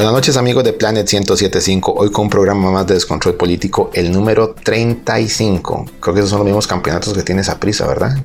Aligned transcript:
Buenas 0.00 0.14
noches 0.14 0.38
amigos 0.38 0.64
de 0.64 0.72
Planet 0.72 1.06
1075, 1.06 1.92
hoy 1.94 2.10
con 2.10 2.24
un 2.24 2.30
programa 2.30 2.70
más 2.70 2.86
de 2.86 2.94
descontrol 2.94 3.34
político, 3.34 3.90
el 3.92 4.10
número 4.10 4.54
35. 4.54 5.84
Creo 6.00 6.14
que 6.14 6.20
esos 6.20 6.30
son 6.30 6.38
los 6.38 6.46
mismos 6.46 6.66
campeonatos 6.66 7.12
que 7.12 7.22
tiene 7.22 7.42
esa 7.42 7.60
prisa, 7.60 7.86
¿verdad? 7.86 8.16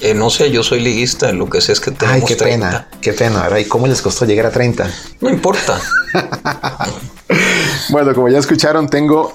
Eh, 0.00 0.14
no 0.14 0.30
sé, 0.30 0.52
yo 0.52 0.62
soy 0.62 0.80
liguista, 0.80 1.32
lo 1.32 1.50
que 1.50 1.60
sé 1.60 1.72
es 1.72 1.80
que 1.80 1.90
tenemos 1.90 2.22
Ay, 2.22 2.22
qué 2.24 2.36
pena, 2.36 2.88
qué 3.00 3.12
pena, 3.12 3.42
¿verdad? 3.42 3.56
¿Y 3.56 3.64
cómo 3.64 3.88
les 3.88 4.00
costó 4.00 4.26
llegar 4.26 4.46
a 4.46 4.52
30? 4.52 4.88
No 5.20 5.28
importa. 5.28 5.80
bueno, 7.88 8.14
como 8.14 8.28
ya 8.28 8.38
escucharon, 8.38 8.88
tengo 8.88 9.34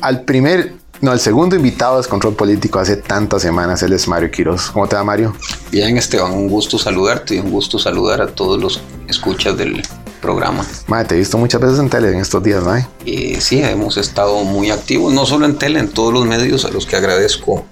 al 0.00 0.22
primer, 0.22 0.72
no, 1.02 1.10
al 1.10 1.20
segundo 1.20 1.54
invitado 1.54 1.96
de 1.96 1.98
Descontrol 1.98 2.34
Político 2.34 2.78
hace 2.78 2.96
tantas 2.96 3.42
semanas, 3.42 3.82
él 3.82 3.92
es 3.92 4.08
Mario 4.08 4.30
Quiroz. 4.30 4.70
¿Cómo 4.70 4.88
te 4.88 4.96
va, 4.96 5.04
Mario? 5.04 5.36
Bien, 5.70 5.98
Esteban, 5.98 6.32
un 6.32 6.48
gusto 6.48 6.78
saludarte 6.78 7.34
y 7.34 7.40
un 7.40 7.50
gusto 7.50 7.78
saludar 7.78 8.22
a 8.22 8.28
todos 8.28 8.58
los 8.58 8.80
escuchas 9.06 9.54
del 9.58 9.82
programa. 10.24 10.66
Madre, 10.86 11.08
te 11.08 11.14
he 11.14 11.18
visto 11.18 11.36
muchas 11.36 11.60
veces 11.60 11.78
en 11.78 11.90
tele 11.90 12.08
en 12.08 12.18
estos 12.18 12.42
días, 12.42 12.64
¿no? 12.64 12.74
Eh, 13.04 13.36
sí, 13.40 13.62
hemos 13.62 13.98
estado 13.98 14.42
muy 14.42 14.70
activos, 14.70 15.12
no 15.12 15.26
solo 15.26 15.44
en 15.44 15.58
tele, 15.58 15.78
en 15.80 15.88
todos 15.88 16.14
los 16.14 16.24
medios 16.24 16.64
a 16.64 16.70
los 16.70 16.86
que 16.86 16.96
agradezco 16.96 17.66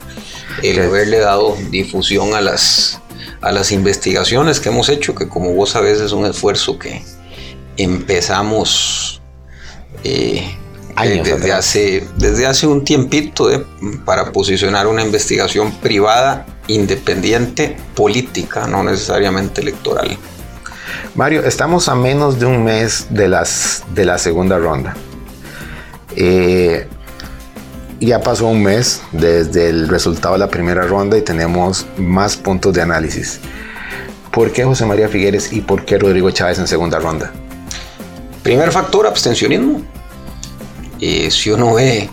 el 0.62 0.78
haberle 0.78 1.18
dado 1.18 1.56
difusión 1.70 2.34
a 2.34 2.42
las, 2.42 3.00
a 3.40 3.52
las 3.52 3.72
investigaciones 3.72 4.60
que 4.60 4.68
hemos 4.68 4.90
hecho, 4.90 5.14
que 5.14 5.28
como 5.28 5.54
vos 5.54 5.70
sabés 5.70 5.98
es 5.98 6.12
un 6.12 6.26
esfuerzo 6.26 6.78
que 6.78 7.02
empezamos 7.78 9.22
eh, 10.04 10.54
desde, 11.24 11.52
hace, 11.52 12.06
desde 12.18 12.44
hace 12.46 12.66
un 12.66 12.84
tiempito 12.84 13.48
para 14.04 14.30
posicionar 14.30 14.86
una 14.86 15.02
investigación 15.02 15.72
privada, 15.80 16.44
independiente, 16.68 17.78
política, 17.94 18.66
no 18.66 18.82
necesariamente 18.84 19.62
electoral. 19.62 20.18
Mario, 21.14 21.44
estamos 21.44 21.88
a 21.88 21.94
menos 21.94 22.38
de 22.38 22.46
un 22.46 22.64
mes 22.64 23.06
de, 23.10 23.28
las, 23.28 23.84
de 23.94 24.04
la 24.04 24.18
segunda 24.18 24.58
ronda. 24.58 24.94
Eh, 26.16 26.88
ya 28.00 28.20
pasó 28.20 28.46
un 28.48 28.62
mes 28.62 29.02
desde 29.12 29.68
el 29.68 29.88
resultado 29.88 30.34
de 30.34 30.40
la 30.40 30.48
primera 30.48 30.82
ronda 30.82 31.16
y 31.16 31.22
tenemos 31.22 31.86
más 31.96 32.36
puntos 32.36 32.72
de 32.74 32.82
análisis. 32.82 33.40
¿Por 34.32 34.50
qué 34.50 34.64
José 34.64 34.86
María 34.86 35.08
Figueres 35.08 35.52
y 35.52 35.60
por 35.60 35.84
qué 35.84 35.98
Rodrigo 35.98 36.30
Chávez 36.30 36.58
en 36.58 36.66
segunda 36.66 36.98
ronda? 36.98 37.30
Primer 38.42 38.72
factor, 38.72 39.06
abstencionismo. 39.06 39.82
Eh, 41.00 41.30
si 41.30 41.50
uno 41.50 41.74
ve 41.74 42.08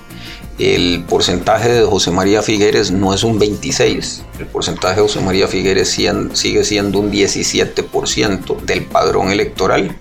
el 0.59 1.05
porcentaje 1.07 1.69
de 1.69 1.85
José 1.85 2.11
María 2.11 2.41
Figueres 2.41 2.91
no 2.91 3.13
es 3.13 3.23
un 3.23 3.39
26, 3.39 4.23
el 4.39 4.45
porcentaje 4.45 4.97
de 4.97 5.01
José 5.03 5.21
María 5.21 5.47
Figueres 5.47 5.89
sigue 5.89 6.63
siendo 6.65 6.99
un 6.99 7.09
17% 7.11 8.59
del 8.61 8.83
padrón 8.83 9.31
electoral, 9.31 9.97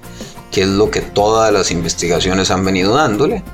que 0.50 0.62
es 0.62 0.66
lo 0.66 0.90
que 0.90 1.00
todas 1.00 1.52
las 1.52 1.70
investigaciones 1.70 2.50
han 2.50 2.64
venido 2.64 2.94
dándole. 2.94 3.44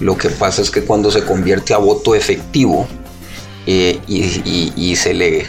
Lo 0.00 0.18
que 0.18 0.30
pasa 0.30 0.60
es 0.60 0.70
que 0.70 0.82
cuando 0.82 1.12
se 1.12 1.22
convierte 1.22 1.74
a 1.74 1.78
voto 1.78 2.16
efectivo 2.16 2.88
eh, 3.66 4.00
y, 4.08 4.96
se 4.96 5.14
le 5.14 5.46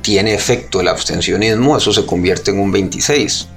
tiene 0.00 0.34
efecto 0.34 0.80
el 0.80 0.88
abstencionismo, 0.88 1.76
eso 1.76 1.92
se 1.92 2.06
convierte 2.06 2.50
en 2.50 2.60
un 2.60 2.72
26. 2.72 3.48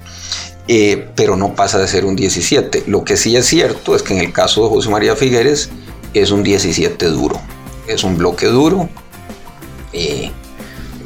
Eh, 0.72 1.08
pero 1.16 1.36
no 1.36 1.56
pasa 1.56 1.80
de 1.80 1.88
ser 1.88 2.06
un 2.06 2.16
17. 2.16 2.83
Lo 2.88 3.04
que 3.04 3.17
sí 3.17 3.36
es 3.36 3.45
cierto 3.48 3.95
es 3.95 4.04
que 4.04 4.14
en 4.14 4.20
el 4.20 4.33
caso 4.33 4.64
de 4.64 4.70
José 4.70 4.89
María 4.89 5.16
Figueres, 5.16 5.70
es 6.13 6.31
un 6.31 6.43
17 6.43 7.05
duro. 7.07 7.39
Es 7.88 8.03
un 8.03 8.17
bloque 8.17 8.47
duro 8.47 8.89
eh, 9.93 10.31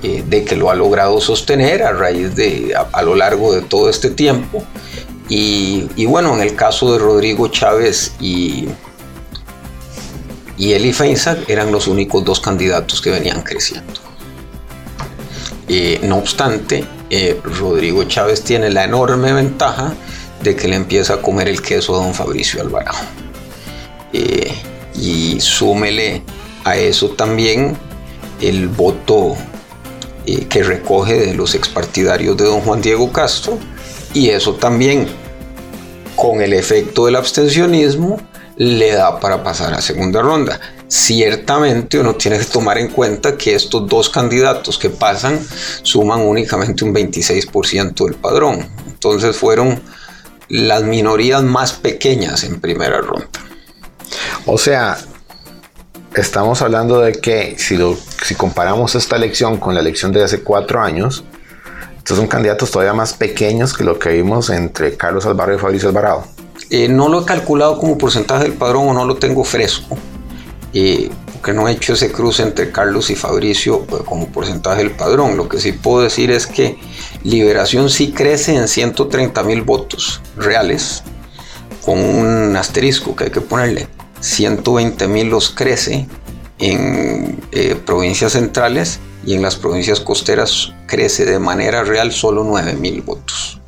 eh, 0.02 0.24
de 0.28 0.44
que 0.44 0.56
lo 0.56 0.70
ha 0.70 0.76
logrado 0.76 1.22
sostener 1.22 1.84
a 1.84 1.94
raíz 1.94 2.36
de, 2.36 2.76
a, 2.92 3.02
lo 3.02 3.16
largo 3.16 3.54
de 3.54 3.62
todo 3.62 3.90
este 3.90 4.10
tiempo. 4.10 4.64
Y, 5.30 6.06
bueno, 6.06 6.36
en 6.36 6.42
el 6.42 6.56
caso 6.56 6.94
de 6.94 7.00
Rodrigo 7.00 7.48
Chávez 7.48 8.14
y, 8.20 8.68
y 10.58 10.74
Eli 10.74 10.94
Feinsack 10.94 11.50
eran 11.50 11.72
los 11.72 11.88
únicos 11.88 12.24
dos 12.24 12.40
candidatos 12.40 13.02
que 13.02 13.10
venían 13.10 13.42
creciendo. 13.42 13.94
Eh, 15.68 16.00
no 16.04 16.18
obstante, 16.18 16.86
Rodrigo 17.44 18.04
Chávez 18.04 18.44
tiene 18.44 18.70
la 18.70 18.84
enorme 18.84 19.34
ventaja 19.34 19.94
de 20.44 20.56
que 20.56 20.68
le 20.68 20.76
empieza 20.76 21.16
a 21.16 21.22
comer 21.22 21.48
el 21.48 21.62
queso 21.62 21.96
a 21.96 22.04
don 22.04 22.14
Fabricio 22.14 22.62
Alvarado 22.62 23.00
y 24.96 25.40
súmele 25.40 26.24
a 26.64 26.78
eso 26.78 27.10
también 27.10 27.78
el 28.42 28.68
voto 28.68 29.36
eh, 30.26 30.46
que 30.48 30.64
recoge 30.64 31.20
de 31.20 31.34
los 31.34 31.56
expartidarios 31.56 32.38
de 32.38 32.46
don 32.46 32.62
Juan 32.62 32.82
Diego 32.82 33.12
Castro 33.12 33.58
y 34.14 34.30
eso 34.30 34.56
también 34.56 35.08
con 36.16 36.42
el 36.42 36.54
efecto 36.54 37.06
del 37.06 37.16
abstencionismo 37.16 38.20
le 38.56 38.92
da 38.92 39.20
para 39.20 39.44
pasar 39.44 39.74
a 39.74 39.82
segunda 39.82 40.22
ronda. 40.22 40.60
Ciertamente 40.88 42.00
uno 42.00 42.16
tiene 42.16 42.38
que 42.38 42.46
tomar 42.46 42.78
en 42.78 42.90
cuenta 42.90 43.36
que 43.36 43.56
estos 43.56 43.88
dos 43.88 44.10
candidatos 44.10 44.78
que 44.78 44.90
pasan 44.90 45.40
suman 45.82 46.22
únicamente 46.22 46.86
un 46.86 46.94
26% 46.94 48.06
del 48.06 48.16
padrón. 48.16 48.68
Entonces 48.88 49.36
fueron 49.36 49.82
las 50.50 50.84
minorías 50.84 51.42
más 51.42 51.74
pequeñas 51.74 52.44
en 52.44 52.62
primera 52.62 53.02
ronda. 53.02 53.28
O 54.46 54.58
sea, 54.58 54.98
estamos 56.16 56.62
hablando 56.62 57.00
de 57.00 57.14
que 57.14 57.56
si, 57.58 57.78
si 58.24 58.36
comparamos 58.36 58.96
esta 58.96 59.16
elección 59.16 59.58
con 59.58 59.74
la 59.74 59.82
elección 59.82 60.12
de 60.12 60.24
hace 60.24 60.42
cuatro 60.42 60.82
años, 60.82 61.24
estos 61.98 62.18
son 62.18 62.28
candidatos 62.28 62.70
todavía 62.70 62.94
más 62.94 63.14
pequeños 63.14 63.74
que 63.74 63.84
lo 63.84 63.98
que 63.98 64.10
vimos 64.10 64.50
entre 64.50 64.98
Carlos 64.98 65.26
Alvarado 65.26 65.58
y 65.58 65.62
Fabricio 65.62 65.90
Alvarado. 65.90 66.26
Eh, 66.70 66.88
no 66.88 67.10
lo 67.10 67.22
he 67.22 67.26
calculado 67.26 67.78
como 67.78 67.98
porcentaje 67.98 68.44
del 68.44 68.54
padrón 68.54 68.90
o 68.90 68.94
no 68.94 69.06
lo 69.06 69.16
tengo 69.16 69.44
fresco, 69.44 69.98
eh, 70.74 71.10
porque 71.32 71.54
no 71.54 71.68
he 71.68 71.72
hecho 71.72 71.94
ese 71.94 72.12
cruce 72.12 72.44
entre 72.44 72.72
Carlos 72.72 73.10
y 73.10 73.16
Fabricio 73.16 73.86
eh, 73.90 74.04
como 74.06 74.28
porcentaje 74.28 74.80
del 74.80 74.92
padrón. 74.92 75.38
Lo 75.38 75.48
que 75.48 75.60
sí 75.60 75.72
puedo 75.72 76.04
decir 76.04 76.30
es 76.32 76.46
que 76.46 76.78
Liberación 77.24 77.90
sí 77.90 78.12
crece 78.12 78.56
en 78.56 78.68
130 78.68 79.42
mil 79.44 79.62
votos 79.62 80.22
reales, 80.36 81.04
con 81.86 82.00
un 82.00 82.56
asterisco 82.56 83.16
que 83.16 83.26
hay 83.26 83.32
que 83.32 83.42
ponerle 83.42 83.88
120 84.24 85.08
mil 85.10 85.28
los 85.28 85.50
crece 85.50 86.08
en 86.60 87.42
eh, 87.52 87.76
provincias 87.86 88.32
centrales 88.32 89.00
y 89.26 89.34
en 89.34 89.42
las 89.42 89.58
provincias 89.58 90.00
costeras 90.00 90.72
crece 90.88 91.26
de 91.26 91.40
manera 91.40 91.84
real 91.84 92.14
solo 92.14 92.44
9 92.46 92.74
mil 92.76 93.02
votos. 93.02 93.60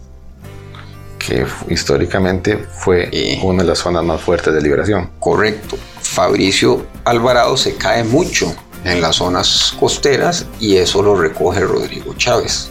Que 1.19 1.45
históricamente 1.69 2.57
fue 2.57 3.09
una 3.43 3.63
de 3.63 3.69
las 3.69 3.79
zonas 3.79 4.05
más 4.05 4.21
fuertes 4.21 4.53
de 4.53 4.61
liberación. 4.61 5.11
Correcto. 5.19 5.77
Fabricio 6.01 6.85
Alvarado 7.03 7.57
se 7.57 7.75
cae 7.75 8.05
mucho 8.05 8.55
en 8.85 9.01
las 9.01 9.17
zonas 9.17 9.75
costeras 9.77 10.45
y 10.61 10.77
eso 10.77 11.03
lo 11.03 11.15
recoge 11.15 11.61
Rodrigo 11.61 12.13
Chávez. 12.13 12.69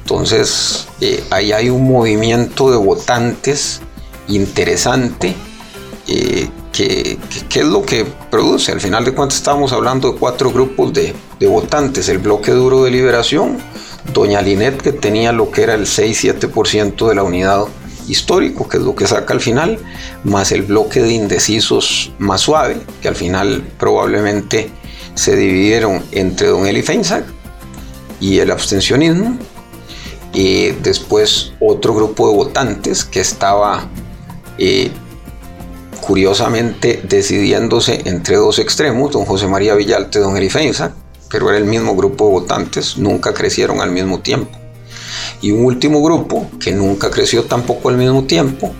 Entonces, 0.00 0.88
eh, 1.00 1.22
ahí 1.30 1.52
hay 1.52 1.70
un 1.70 1.86
movimiento 1.86 2.70
de 2.72 2.76
votantes 2.76 3.80
interesante 4.26 5.36
eh, 6.06 6.48
¿Qué, 6.72 7.18
es 7.54 7.64
lo 7.64 7.82
que 7.82 8.04
produce? 8.30 8.72
Al 8.72 8.80
final 8.80 9.04
de 9.04 9.12
cuentas 9.12 9.38
estamos 9.38 9.72
hablando 9.72 10.12
de 10.12 10.18
cuatro 10.18 10.50
grupos 10.50 10.92
de, 10.92 11.14
votantes. 11.46 12.08
El 12.08 12.18
bloque 12.18 12.50
duro 12.50 12.84
de 12.84 12.90
liberación, 12.90 13.58
Doña 14.12 14.40
Linet 14.40 14.80
que 14.80 14.92
tenía 14.92 15.30
lo 15.30 15.50
que 15.50 15.62
era 15.62 15.74
el 15.74 15.86
6-7% 15.86 17.08
de 17.08 17.14
la 17.14 17.22
unidad 17.22 17.64
histórico, 18.08 18.68
que 18.68 18.78
es 18.78 18.82
lo 18.82 18.94
que 18.96 19.06
saca 19.06 19.34
al 19.34 19.40
final, 19.40 19.78
más 20.24 20.52
el 20.52 20.62
bloque 20.62 21.00
de 21.00 21.12
indecisos 21.12 22.12
más 22.18 22.40
suave, 22.40 22.78
que 23.00 23.08
al 23.08 23.14
final 23.14 23.62
probablemente 23.78 24.70
se 25.14 25.36
dividieron 25.36 26.02
entre 26.10 26.48
Don 26.48 26.66
Eli 26.66 26.82
Feinsack 26.82 27.24
y 28.20 28.38
el 28.38 28.50
abstencionismo. 28.50 29.38
Y 30.32 30.70
después 30.70 31.52
otro 31.60 31.94
grupo 31.94 32.28
de 32.28 32.34
votantes 32.34 33.04
que 33.04 33.20
estaba 33.20 33.88
eh, 34.58 34.90
curiosamente 36.04 37.02
decidiéndose 37.08 38.02
entre 38.04 38.36
dos 38.36 38.58
extremos, 38.58 39.10
don 39.10 39.24
José 39.24 39.48
María 39.48 39.74
Villalte 39.74 40.18
y 40.18 40.22
don 40.22 40.36
Erifensa, 40.36 40.94
pero 41.30 41.48
era 41.48 41.58
el 41.58 41.64
mismo 41.64 41.96
grupo 41.96 42.26
de 42.26 42.30
votantes, 42.32 42.98
nunca 42.98 43.32
crecieron 43.32 43.80
al 43.80 43.90
mismo 43.90 44.20
tiempo. 44.20 44.58
Y 45.40 45.50
un 45.50 45.64
último 45.64 46.02
grupo 46.02 46.48
que 46.60 46.72
nunca 46.72 47.10
creció 47.10 47.44
tampoco 47.44 47.88
al 47.88 47.96
mismo 47.96 48.24
tiempo, 48.24 48.72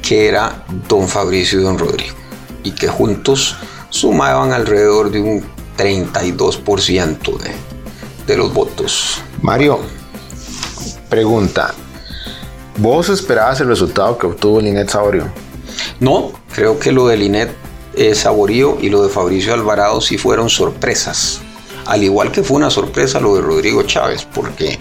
que 0.00 0.28
era 0.28 0.64
don 0.88 1.08
Fabricio 1.08 1.60
y 1.60 1.64
don 1.64 1.78
Rodrigo, 1.78 2.14
y 2.62 2.70
que 2.70 2.88
juntos 2.88 3.56
sumaban 3.90 4.52
alrededor 4.52 5.10
de 5.10 5.20
un 5.20 5.44
32% 5.76 7.38
de, 7.38 7.50
de 8.26 8.36
los 8.36 8.54
votos. 8.54 9.20
Mario, 9.42 9.80
pregunta, 11.08 11.74
¿vos 12.76 13.08
esperabas 13.08 13.60
el 13.60 13.68
resultado 13.68 14.16
que 14.16 14.26
obtuvo 14.26 14.60
Linet 14.60 14.88
Saborio? 14.88 15.47
No, 16.00 16.32
creo 16.52 16.78
que 16.78 16.92
lo 16.92 17.08
de 17.08 17.16
Linet 17.16 17.50
eh, 17.94 18.14
Saborío 18.14 18.78
y 18.80 18.90
lo 18.90 19.02
de 19.02 19.08
Fabricio 19.08 19.54
Alvarado 19.54 20.00
sí 20.00 20.18
fueron 20.18 20.48
sorpresas. 20.48 21.40
Al 21.86 22.04
igual 22.04 22.30
que 22.30 22.42
fue 22.42 22.56
una 22.56 22.70
sorpresa 22.70 23.18
lo 23.18 23.34
de 23.34 23.40
Rodrigo 23.40 23.82
Chávez, 23.82 24.26
porque 24.34 24.78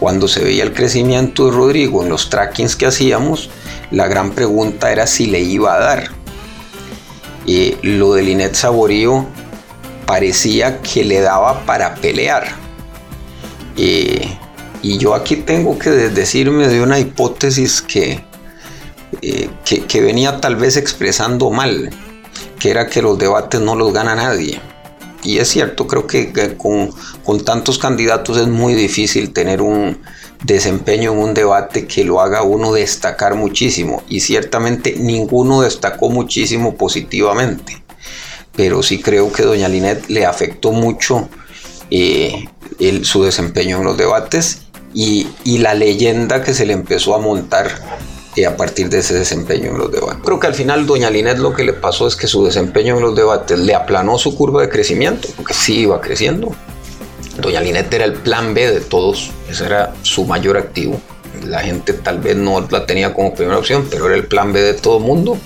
cuando 0.00 0.28
se 0.28 0.42
veía 0.42 0.64
el 0.64 0.72
crecimiento 0.72 1.46
de 1.46 1.52
Rodrigo 1.52 2.02
en 2.02 2.08
los 2.08 2.30
trackings 2.30 2.74
que 2.74 2.86
hacíamos, 2.86 3.50
la 3.90 4.08
gran 4.08 4.32
pregunta 4.32 4.90
era 4.90 5.06
si 5.06 5.26
le 5.26 5.40
iba 5.40 5.74
a 5.74 5.78
dar. 5.78 6.10
Eh, 7.46 7.76
lo 7.82 8.14
de 8.14 8.22
Linet 8.22 8.54
Saborío 8.54 9.26
parecía 10.06 10.80
que 10.80 11.04
le 11.04 11.20
daba 11.20 11.64
para 11.66 11.94
pelear. 11.96 12.48
Y 13.76 14.98
yo 14.98 15.14
aquí 15.14 15.36
tengo 15.36 15.78
que 15.78 15.90
decirme 15.90 16.68
de 16.68 16.82
una 16.82 16.98
hipótesis 16.98 17.82
que, 17.82 18.24
eh, 19.22 19.48
que, 19.64 20.00
venía 20.00 20.40
tal 20.40 20.56
vez 20.56 20.76
expresando 20.76 21.50
mal, 21.50 21.90
que 22.58 22.70
era 22.70 22.86
que 22.86 23.02
los 23.02 23.18
debates 23.18 23.60
no 23.60 23.74
los 23.74 23.92
gana 23.92 24.14
nadie. 24.14 24.60
Y 25.24 25.38
es 25.38 25.48
cierto, 25.48 25.86
creo 25.86 26.06
que, 26.06 26.56
con, 26.56 27.44
tantos 27.44 27.78
candidatos 27.78 28.36
es 28.38 28.46
muy 28.46 28.74
difícil 28.74 29.32
tener 29.32 29.60
un, 29.62 29.98
desempeño 30.44 31.12
en 31.12 31.18
un 31.18 31.34
debate 31.34 31.88
que 31.88 32.04
lo 32.04 32.20
haga 32.20 32.42
uno 32.42 32.72
destacar 32.72 33.34
muchísimo 33.34 34.04
y 34.08 34.20
ciertamente 34.20 34.94
ninguno 34.96 35.62
destacó 35.62 36.10
muchísimo 36.10 36.76
positivamente 36.76 37.82
pero 38.58 38.82
sí 38.82 39.00
creo 39.00 39.32
que 39.32 39.44
doña 39.44 39.68
Linet 39.68 40.08
le 40.08 40.26
afectó 40.26 40.72
mucho 40.72 41.28
eh, 41.92 42.48
su 43.02 43.22
desempeño 43.22 43.78
en 43.78 43.84
los 43.84 43.96
debates 43.96 44.62
y, 44.92 45.28
la 45.58 45.74
leyenda 45.74 46.42
que 46.42 46.52
se 46.52 46.66
le 46.66 46.72
empezó 46.72 47.14
a 47.14 47.20
montar 47.20 47.70
eh, 48.38 48.46
a 48.46 48.56
partir 48.56 48.88
de 48.88 48.98
ese 48.98 49.14
desempeño 49.14 49.70
en 49.70 49.78
los 49.78 49.90
debates. 49.90 50.22
Creo 50.24 50.38
que 50.38 50.46
al 50.46 50.54
final 50.54 50.86
doña 50.86 51.10
Linet 51.10 51.38
lo 51.38 51.52
que 51.52 51.64
le 51.64 51.72
pasó 51.72 52.06
es 52.06 52.16
que 52.16 52.26
su 52.26 52.44
desempeño 52.44 52.96
en 52.96 53.02
los 53.02 53.16
debates 53.16 53.58
le 53.58 53.74
aplanó 53.74 54.18
su 54.18 54.36
curva 54.36 54.62
de 54.62 54.68
crecimiento, 54.68 55.28
porque 55.36 55.54
sí 55.54 55.80
iba 55.80 56.00
creciendo, 56.00 56.54
Doña 57.40 57.60
Linet 57.60 57.92
era 57.94 58.04
el 58.04 58.14
plan 58.14 58.52
B 58.52 58.68
de 58.68 58.80
todos, 58.80 59.30
ese 59.48 59.64
era 59.66 59.94
su 60.02 60.24
mayor 60.24 60.56
activo. 60.56 61.00
La 61.46 61.60
gente 61.60 61.92
tal 61.92 62.18
vez 62.18 62.36
no 62.36 62.66
la 62.68 62.84
tenía 62.84 63.14
como 63.14 63.32
primera 63.32 63.58
opción, 63.58 63.86
pero 63.88 64.06
era 64.06 64.16
el 64.16 64.26
plan 64.26 64.52
B 64.52 64.60
de 64.60 64.74
todo 64.74 64.98
mundo. 64.98 65.38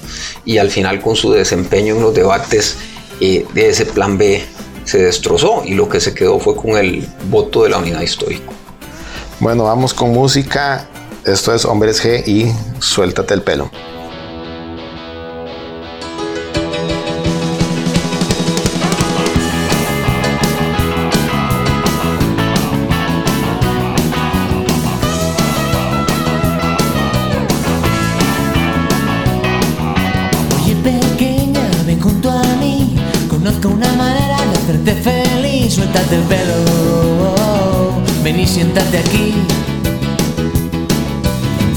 Y 0.46 0.56
al 0.56 0.70
final 0.70 1.02
con 1.02 1.16
su 1.16 1.32
desempeño 1.32 1.96
en 1.96 2.02
los 2.02 2.14
debates 2.14 2.78
eh, 3.20 3.44
de 3.52 3.68
ese 3.68 3.84
plan 3.84 4.16
B 4.16 4.42
se 4.84 5.02
destrozó 5.02 5.62
y 5.66 5.74
lo 5.74 5.88
que 5.88 6.00
se 6.00 6.14
quedó 6.14 6.40
fue 6.40 6.56
con 6.56 6.78
el 6.78 7.06
voto 7.28 7.62
de 7.62 7.68
la 7.68 7.78
unidad 7.78 8.00
histórica. 8.00 8.50
Bueno, 9.38 9.64
vamos 9.64 9.92
con 9.92 10.12
música. 10.12 10.88
Esto 11.24 11.54
es 11.54 11.64
Hombres 11.64 12.04
G 12.04 12.26
y 12.26 12.52
Suéltate 12.80 13.34
el 13.34 13.42
pelo. 13.42 13.70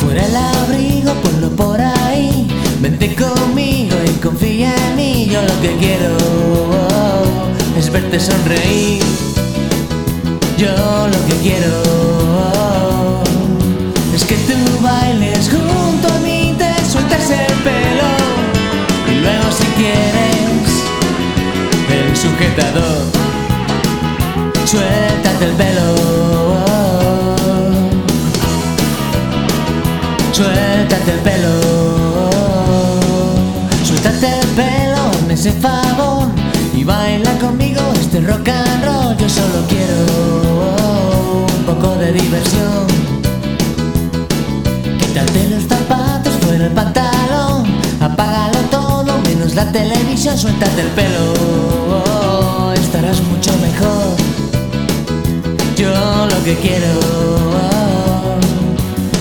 Fuera 0.05 0.23
el 0.23 0.35
abrigo, 0.35 1.13
ponlo 1.23 1.49
por 1.55 1.81
ahí. 1.81 2.47
Vente 2.79 3.15
conmigo 3.15 3.95
y 4.05 4.11
confía 4.19 4.71
en 4.89 4.95
mí. 4.95 5.27
Yo 5.31 5.41
lo 5.41 5.61
que 5.61 5.75
quiero 5.77 6.15
es 7.75 7.91
verte 7.91 8.19
sonreír. 8.19 9.03
Yo 10.59 10.69
lo 11.07 11.25
que 11.25 11.35
quiero 11.41 11.73
es 14.13 14.23
que 14.25 14.35
tú 14.35 14.53
bailes 14.83 15.49
junto 15.49 16.13
a 16.13 16.19
mí, 16.19 16.53
te 16.55 16.71
sueltes 16.87 17.31
el 17.31 17.53
pelo 17.65 18.11
y 19.11 19.21
luego 19.21 19.51
si 19.51 19.65
quieres 19.79 20.69
el 21.89 22.15
sujetador 22.15 23.05
suéltate 24.65 25.45
el 25.45 25.51
pelo. 25.53 26.14
Ese 35.47 35.59
favor 35.59 36.27
y 36.75 36.83
baila 36.83 37.31
conmigo 37.37 37.79
este 38.01 38.19
rock 38.21 38.49
and 38.49 38.83
roll. 38.83 39.15
Yo 39.15 39.29
solo 39.29 39.63
quiero 39.69 41.45
un 41.45 41.65
poco 41.65 41.95
de 41.97 42.13
diversión. 42.13 42.87
Quítate 44.99 45.49
los 45.49 45.63
zapatos, 45.65 46.33
fuera 46.41 46.65
el 46.65 46.71
pantalón, 46.71 47.63
apágalo 47.99 48.57
todo 48.71 49.19
menos 49.19 49.53
la 49.53 49.71
televisión, 49.71 50.35
suéltate 50.35 50.81
el 50.81 50.87
pelo. 50.99 52.73
Estarás 52.73 53.21
mucho 53.21 53.51
mejor. 53.57 54.15
Yo 55.77 55.91
lo 56.25 56.43
que 56.43 56.55
quiero 56.55 56.91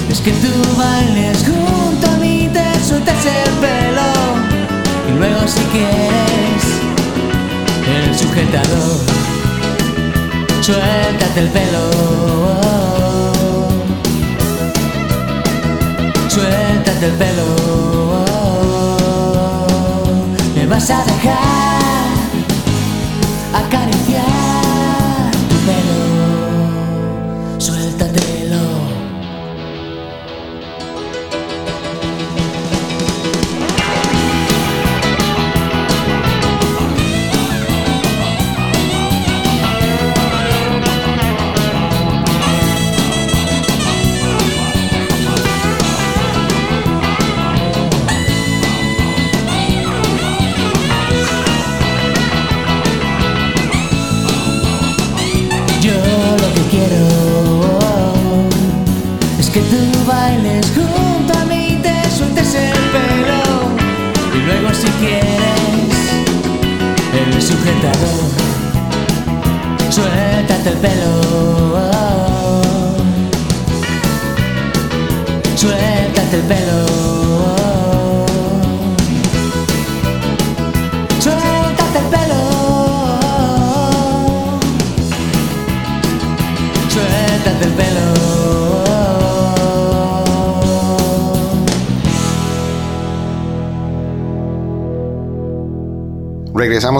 es 0.08 0.20
que 0.20 0.30
tú 0.32 0.48
bailes 0.78 1.44
junto 1.44 2.06
a 2.06 2.16
mí, 2.16 2.48
te 2.50 2.82
sueltes 2.82 3.26
el 3.26 3.52
pelo 3.60 3.93
luego 5.24 5.48
si 5.48 5.60
quieres 5.72 6.64
el 7.96 8.18
sujetador, 8.18 9.00
suéltate 10.60 11.40
el 11.40 11.48
pelo. 11.48 11.84
Suéltate 16.28 17.06
el 17.06 17.12
pelo. 17.12 17.46
Me 20.56 20.66
vas 20.66 20.90
a 20.90 21.04
dejar 21.04 21.53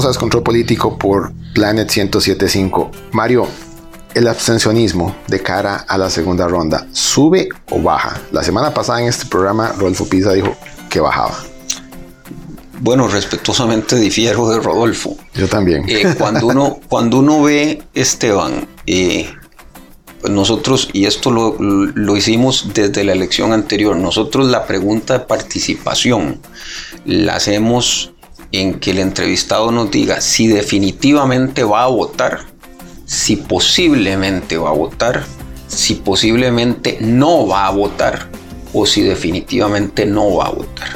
Regresamos 0.05 0.17
a 0.17 0.21
Descontrol 0.21 0.43
Político 0.43 0.99
por 0.99 1.33
Planet 1.55 1.89
1075. 1.89 2.91
Mario, 3.13 3.49
el 4.13 4.29
abstencionismo 4.29 5.17
de 5.29 5.41
cara 5.41 5.77
a 5.89 5.97
la 5.97 6.11
segunda 6.11 6.47
ronda, 6.47 6.87
¿sube 6.93 7.49
o 7.71 7.81
baja? 7.81 8.21
La 8.31 8.43
semana 8.43 8.75
pasada 8.75 9.01
en 9.01 9.09
este 9.09 9.25
programa, 9.25 9.73
Rodolfo 9.73 10.07
Pisa 10.07 10.35
dijo 10.35 10.55
que 10.91 11.01
bajaba. 11.01 11.35
Bueno, 12.81 13.09
respetuosamente 13.09 13.97
difiero 13.97 14.47
de 14.51 14.61
Rodolfo. 14.61 15.17
Yo 15.33 15.49
también. 15.49 15.89
Eh, 15.89 16.15
cuando, 16.19 16.49
uno, 16.49 16.81
cuando 16.91 17.21
uno 17.21 17.43
ve, 17.43 17.83
Esteban, 17.95 18.69
eh, 18.87 19.33
nosotros, 20.29 20.91
y 20.93 21.07
esto 21.07 21.31
lo, 21.31 21.57
lo, 21.59 22.17
hicimos 22.17 22.75
desde 22.75 23.05
la 23.05 23.13
elección 23.13 23.55
anterior, 23.55 23.97
nosotros 23.97 24.51
la 24.51 24.67
pregunta 24.67 25.19
de 25.19 25.25
participación 25.25 26.41
la 27.07 27.37
hacemos 27.37 28.14
en 28.61 28.81
que 28.81 28.93
el 28.93 28.99
entrevistado 28.99 29.71
nos 29.71 29.91
diga 29.91 30.21
si 30.21 30.47
definitivamente 30.47 31.65
va 31.65 31.85
a 31.85 31.89
votar, 31.89 32.47
si 33.07 33.37
posiblemente 33.37 34.57
va 34.57 34.71
a 34.71 34.75
votar, 34.75 35.25
si 35.69 35.95
posiblemente 35.95 36.99
no 37.01 37.47
va 37.47 37.67
a 37.67 37.71
votar 37.71 38.29
o 38.73 38.87
si 38.87 39.03
definitivamente 39.03 40.07
no 40.07 40.37
va 40.37 40.47
a 40.47 40.51
votar. 40.51 40.89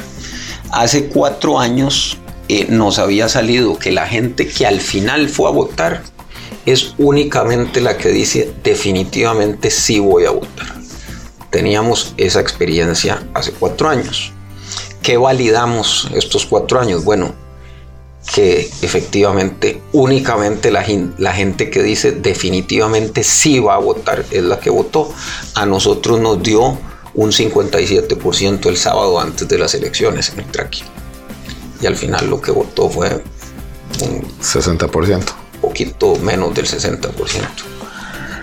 Hace 0.71 1.07
cuatro 1.07 1.59
años 1.59 2.17
eh, 2.47 2.67
nos 2.69 2.99
había 2.99 3.29
salido 3.29 3.77
que 3.77 3.91
la 3.91 4.07
gente 4.07 4.47
que 4.47 4.65
al 4.65 4.81
final 4.81 5.29
fue 5.29 5.49
a 5.49 5.51
votar 5.51 6.03
es 6.65 6.93
únicamente 6.97 7.81
la 7.81 7.97
que 7.97 8.09
dice 8.09 8.53
definitivamente 8.63 9.71
sí 9.71 9.99
voy 9.99 10.25
a 10.25 10.31
votar. 10.31 10.67
Teníamos 11.49 12.13
esa 12.17 12.39
experiencia 12.39 13.23
hace 13.33 13.51
cuatro 13.51 13.89
años. 13.89 14.31
¿Qué 15.01 15.17
validamos 15.17 16.09
estos 16.13 16.45
cuatro 16.45 16.79
años? 16.79 17.03
Bueno, 17.03 17.33
que 18.33 18.69
efectivamente 18.81 19.81
únicamente 19.93 20.71
la, 20.71 20.85
la, 21.17 21.33
gente 21.33 21.69
que 21.69 21.81
dice 21.81 22.11
definitivamente 22.11 23.23
sí 23.23 23.59
va 23.59 23.75
a 23.75 23.79
votar 23.79 24.25
es 24.29 24.43
la 24.43 24.59
que 24.59 24.69
votó. 24.69 25.11
A 25.55 25.65
nosotros 25.65 26.19
nos 26.19 26.43
dio 26.43 26.77
un 27.13 27.31
57% 27.31 28.65
el 28.67 28.77
sábado 28.77 29.19
antes 29.19 29.47
de 29.47 29.57
las 29.57 29.73
elecciones 29.73 30.29
en 30.29 30.39
el 30.39 30.45
traqui. 30.45 30.83
Y 31.81 31.85
al 31.85 31.95
final 31.95 32.29
lo 32.29 32.41
que 32.41 32.51
votó 32.51 32.89
fue 32.89 33.23
un 34.01 34.21
60%. 34.41 35.23
Poquito 35.61 36.15
menos 36.17 36.53
del 36.53 36.67
60%. 36.67 37.11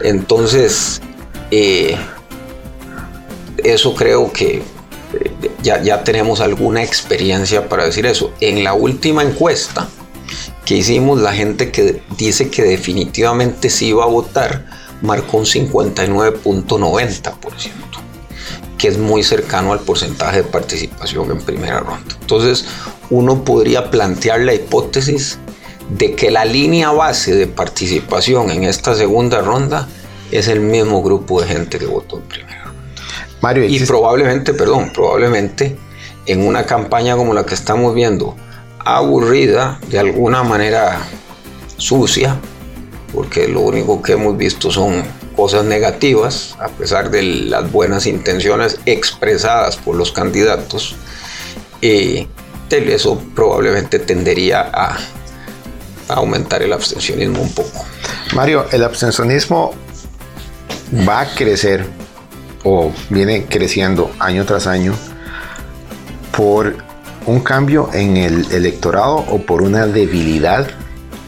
Entonces, 0.02 1.00
eh, 1.50 1.96
eso 3.58 3.94
creo 3.94 4.32
que 4.32 4.62
ya, 5.62 5.82
ya 5.82 6.04
tenemos 6.04 6.40
alguna 6.40 6.82
experiencia 6.82 7.68
para 7.68 7.84
decir 7.84 8.06
eso. 8.06 8.32
En 8.40 8.64
la 8.64 8.74
última 8.74 9.22
encuesta 9.22 9.88
que 10.64 10.76
hicimos, 10.76 11.20
la 11.20 11.32
gente 11.32 11.70
que 11.70 12.02
dice 12.16 12.50
que 12.50 12.62
definitivamente 12.62 13.70
sí 13.70 13.88
iba 13.88 14.04
a 14.04 14.08
votar 14.08 14.64
marcó 15.02 15.38
un 15.38 15.44
59.90%, 15.44 17.70
que 18.78 18.88
es 18.88 18.98
muy 18.98 19.22
cercano 19.22 19.72
al 19.72 19.80
porcentaje 19.80 20.38
de 20.38 20.44
participación 20.44 21.30
en 21.30 21.40
primera 21.40 21.80
ronda. 21.80 22.16
Entonces, 22.20 22.64
uno 23.10 23.44
podría 23.44 23.90
plantear 23.90 24.40
la 24.40 24.54
hipótesis 24.54 25.38
de 25.90 26.14
que 26.14 26.30
la 26.30 26.44
línea 26.44 26.90
base 26.90 27.34
de 27.34 27.46
participación 27.46 28.50
en 28.50 28.64
esta 28.64 28.94
segunda 28.94 29.40
ronda 29.40 29.88
es 30.32 30.48
el 30.48 30.60
mismo 30.60 31.02
grupo 31.02 31.40
de 31.40 31.46
gente 31.46 31.78
que 31.78 31.86
votó 31.86 32.16
en 32.16 32.22
primera 32.22 32.45
y 33.42 33.84
probablemente, 33.84 34.54
perdón, 34.54 34.90
probablemente 34.92 35.76
en 36.26 36.46
una 36.46 36.64
campaña 36.66 37.16
como 37.16 37.34
la 37.34 37.44
que 37.44 37.54
estamos 37.54 37.94
viendo, 37.94 38.36
aburrida, 38.78 39.78
de 39.88 39.98
alguna 39.98 40.42
manera 40.42 41.00
sucia, 41.76 42.36
porque 43.12 43.48
lo 43.48 43.60
único 43.60 44.02
que 44.02 44.12
hemos 44.12 44.36
visto 44.36 44.70
son 44.70 45.04
cosas 45.36 45.64
negativas, 45.64 46.56
a 46.58 46.68
pesar 46.68 47.10
de 47.10 47.22
las 47.22 47.70
buenas 47.70 48.06
intenciones 48.06 48.78
expresadas 48.86 49.76
por 49.76 49.96
los 49.96 50.12
candidatos, 50.12 50.96
y 51.80 52.26
eso 52.70 53.22
probablemente 53.34 53.98
tendería 53.98 54.60
a, 54.72 54.96
a 56.08 56.14
aumentar 56.14 56.62
el 56.62 56.72
abstencionismo 56.72 57.42
un 57.42 57.52
poco. 57.52 57.84
Mario, 58.34 58.66
el 58.72 58.82
abstencionismo 58.82 59.72
va 61.08 61.20
a 61.20 61.34
crecer 61.34 61.86
o 62.68 62.92
viene 63.10 63.44
creciendo 63.44 64.10
año 64.18 64.44
tras 64.44 64.66
año 64.66 64.92
por 66.36 66.76
un 67.24 67.38
cambio 67.38 67.88
en 67.92 68.16
el 68.16 68.50
electorado 68.50 69.18
o 69.18 69.38
por 69.38 69.62
una 69.62 69.86
debilidad 69.86 70.66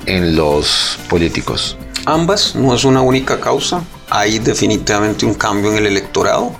en 0.07 0.35
los 0.35 0.99
políticos? 1.09 1.77
Ambas, 2.07 2.57
no 2.57 2.75
es 2.75 2.85
una 2.85 3.03
única 3.03 3.41
causa. 3.41 3.85
Hay 4.11 4.41
definitivamente 4.41 5.27
un 5.27 5.35
cambio 5.35 5.71
en 5.71 5.79
el 5.79 5.87
electorado. 5.87 6.51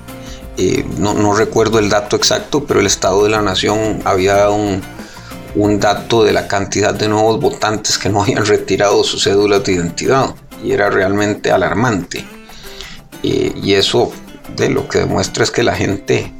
Eh, 0.57 0.85
no, 0.97 1.35
recuerdo 1.35 1.81
el 1.81 1.89
dato 1.89 2.15
exacto, 2.15 2.65
pero 2.65 2.79
el 2.79 2.87
Estado 2.87 3.25
de 3.25 3.31
la 3.31 3.43
Nación 3.43 4.01
había 4.05 4.35
dado 4.35 4.57
un, 5.55 5.81
dato 5.81 6.23
de 6.23 6.33
la 6.33 6.47
cantidad 6.47 6.95
de 6.95 7.09
nuevos 7.09 7.41
votantes 7.41 7.99
que 7.99 8.11
no 8.11 8.23
habían 8.23 8.47
retirado 8.47 9.03
sus 9.03 9.25
cédulas 9.25 9.65
de 9.65 9.73
identidad 9.73 10.35
y 10.63 10.71
era 10.71 10.89
realmente 10.89 11.51
alarmante. 11.51 12.25
Eh, 13.25 13.53
y 13.61 13.73
eso 13.73 14.13
lo 14.69 14.89
que 14.89 14.99
demuestra 14.99 15.45
es 15.45 15.51
que 15.51 15.63
la 15.63 15.75
gente 15.75 16.33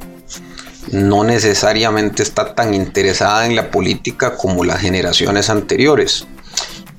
no 0.91 1.23
necesariamente 1.23 2.23
está 2.23 2.55
tan 2.55 2.73
interesada 2.73 3.45
en 3.45 3.55
la 3.55 3.71
política 3.71 4.35
como 4.35 4.63
las 4.63 4.81
generaciones 4.81 5.49
anteriores. 5.49 6.27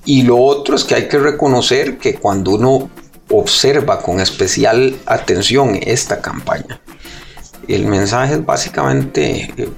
Y 0.04 0.22
lo 0.22 0.38
otro 0.38 0.76
es 0.76 0.84
que 0.84 0.94
hay 0.94 1.08
que 1.08 1.18
reconocer 1.18 1.98
que 1.98 2.14
cuando 2.14 2.52
uno 2.52 2.90
observa 3.28 4.00
con 4.00 4.20
especial 4.20 4.96
atención 5.06 5.78
esta 5.82 6.20
campaña, 6.20 6.80
el 7.68 7.86
mensaje 7.86 8.34
es 8.34 8.44
básicamente, 8.44 9.52
eh, 9.56 9.68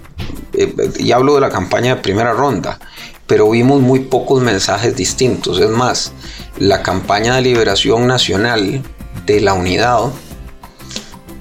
eh, 0.54 0.92
y 0.98 1.12
hablo 1.12 1.34
de 1.34 1.40
la 1.40 1.50
campaña 1.50 1.96
de 1.96 2.02
primera 2.02 2.32
ronda, 2.32 2.78
pero 3.26 3.50
vimos 3.50 3.80
muy 3.80 4.00
pocos 4.00 4.42
mensajes 4.42 4.96
distintos. 4.96 5.58
Es 5.58 5.70
más, 5.70 6.12
la 6.58 6.82
campaña 6.82 7.36
de 7.36 7.42
liberación 7.42 8.06
nacional 8.06 8.82
de 9.26 9.40
la 9.40 9.54
unidad 9.54 10.10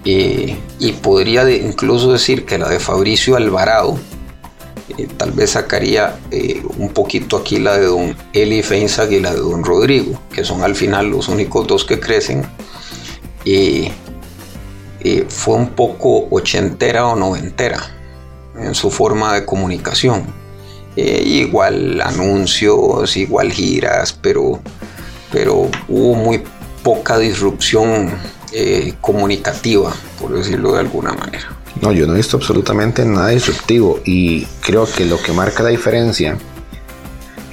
eh, 0.03 0.57
y 0.79 0.91
podría 0.93 1.49
incluso 1.51 2.11
decir 2.11 2.45
que 2.45 2.57
la 2.57 2.67
de 2.69 2.79
Fabricio 2.79 3.35
Alvarado, 3.35 3.99
eh, 4.97 5.07
tal 5.15 5.31
vez 5.31 5.51
sacaría 5.51 6.17
eh, 6.31 6.63
un 6.77 6.89
poquito 6.89 7.37
aquí 7.37 7.57
la 7.57 7.77
de 7.77 7.85
don 7.85 8.17
Eli 8.33 8.63
Feinzag 8.63 9.11
y 9.11 9.19
la 9.19 9.31
de 9.31 9.39
don 9.39 9.63
Rodrigo, 9.63 10.19
que 10.33 10.43
son 10.43 10.63
al 10.63 10.75
final 10.75 11.09
los 11.09 11.27
únicos 11.27 11.67
dos 11.67 11.85
que 11.85 11.99
crecen. 11.99 12.45
fue 15.29 15.55
un 15.55 15.69
poco 15.69 16.27
ochentera 16.29 17.07
o 17.07 17.15
noventera 17.15 17.79
en 18.55 18.75
su 18.75 18.89
forma 18.91 19.33
de 19.33 19.45
comunicación. 19.45 20.25
igual 20.95 22.01
anuncios, 22.01 23.15
igual 23.17 23.51
giras, 23.51 24.13
pero, 24.13 24.59
pero 25.31 25.69
hubo 25.87 26.15
muy 26.15 26.43
poca 26.83 27.17
disrupción 27.17 28.11
eh, 28.51 28.93
comunicativa, 29.01 29.93
por 30.19 30.33
decirlo 30.33 30.73
de 30.73 30.79
alguna 30.79 31.13
manera. 31.13 31.47
No, 31.81 31.91
yo 31.91 32.05
no 32.05 32.13
he 32.13 32.17
visto 32.17 32.37
absolutamente 32.37 33.05
nada 33.05 33.29
disruptivo 33.29 34.01
y 34.03 34.45
creo 34.61 34.85
que 34.85 35.05
lo 35.05 35.21
que 35.21 35.31
marca 35.31 35.63
la 35.63 35.69
diferencia 35.69 36.37